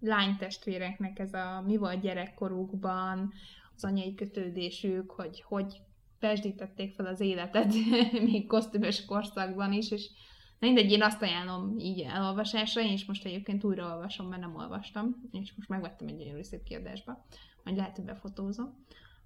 [0.00, 3.32] lánytestvéreknek ez a mi volt gyerekkorukban,
[3.74, 5.80] az anyai kötődésük, hogy hogy
[6.18, 7.74] pesdítették fel az életet
[8.30, 10.10] még kosztümös korszakban is, és
[10.58, 15.16] mindegy, én azt ajánlom így elolvasásra, én is most egyébként újra olvasom, mert nem olvastam,
[15.30, 17.24] és most megvettem egy gyönyörű szép kérdésbe,
[17.64, 18.84] majd lehet, hogy befotózom.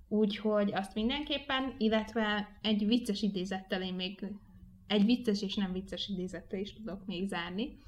[0.09, 4.27] Úgyhogy azt mindenképpen, illetve egy vicces idézettel én még
[4.87, 7.79] egy vicces és nem vicces idézettel is tudok még zárni.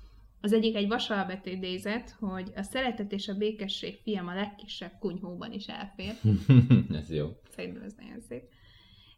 [0.40, 5.52] Az egyik egy vasalbet idézet, hogy a szeretet és a békesség fiam a legkisebb kunyhóban
[5.52, 6.14] is elfér.
[7.00, 7.28] ez jó.
[7.50, 8.42] Szerintem ez nagyon szép.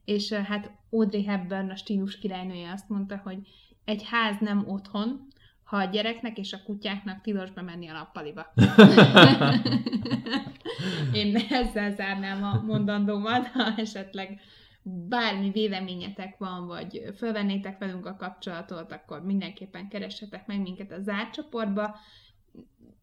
[0.05, 3.39] És hát Audrey Hepburn, a stílus királynője azt mondta, hogy
[3.85, 5.27] egy ház nem otthon,
[5.71, 8.53] ha a gyereknek és a kutyáknak tilos bemenni a nappaliba.
[11.13, 14.41] Én ezzel zárnám a mondandómat, ha esetleg
[14.83, 21.33] bármi véleményetek van, vagy fölvennétek velünk a kapcsolatot, akkor mindenképpen keressetek meg minket a zárt
[21.33, 21.97] csoportba.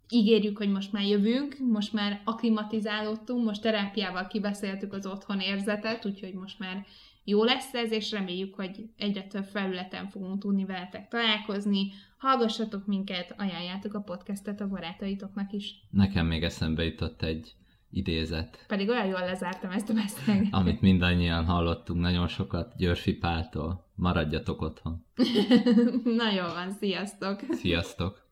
[0.09, 6.33] Ígérjük, hogy most már jövünk, most már aklimatizálódtunk, most terápiával kibeszéltük az otthon érzetet, úgyhogy
[6.33, 6.85] most már
[7.29, 11.91] jó lesz ez, és reméljük, hogy egyre több felületen fogunk tudni veletek találkozni.
[12.17, 15.75] Hallgassatok minket, ajánljátok a podcastet a barátaitoknak is.
[15.89, 17.55] Nekem még eszembe jutott egy
[17.89, 18.65] idézet.
[18.67, 20.53] Pedig olyan jól lezártam ezt a beszélgetést.
[20.53, 23.91] Amit mindannyian hallottunk nagyon sokat Györfi Páltól.
[23.95, 25.05] Maradjatok otthon.
[26.19, 27.39] Na jó van, sziasztok!
[27.51, 28.26] Sziasztok!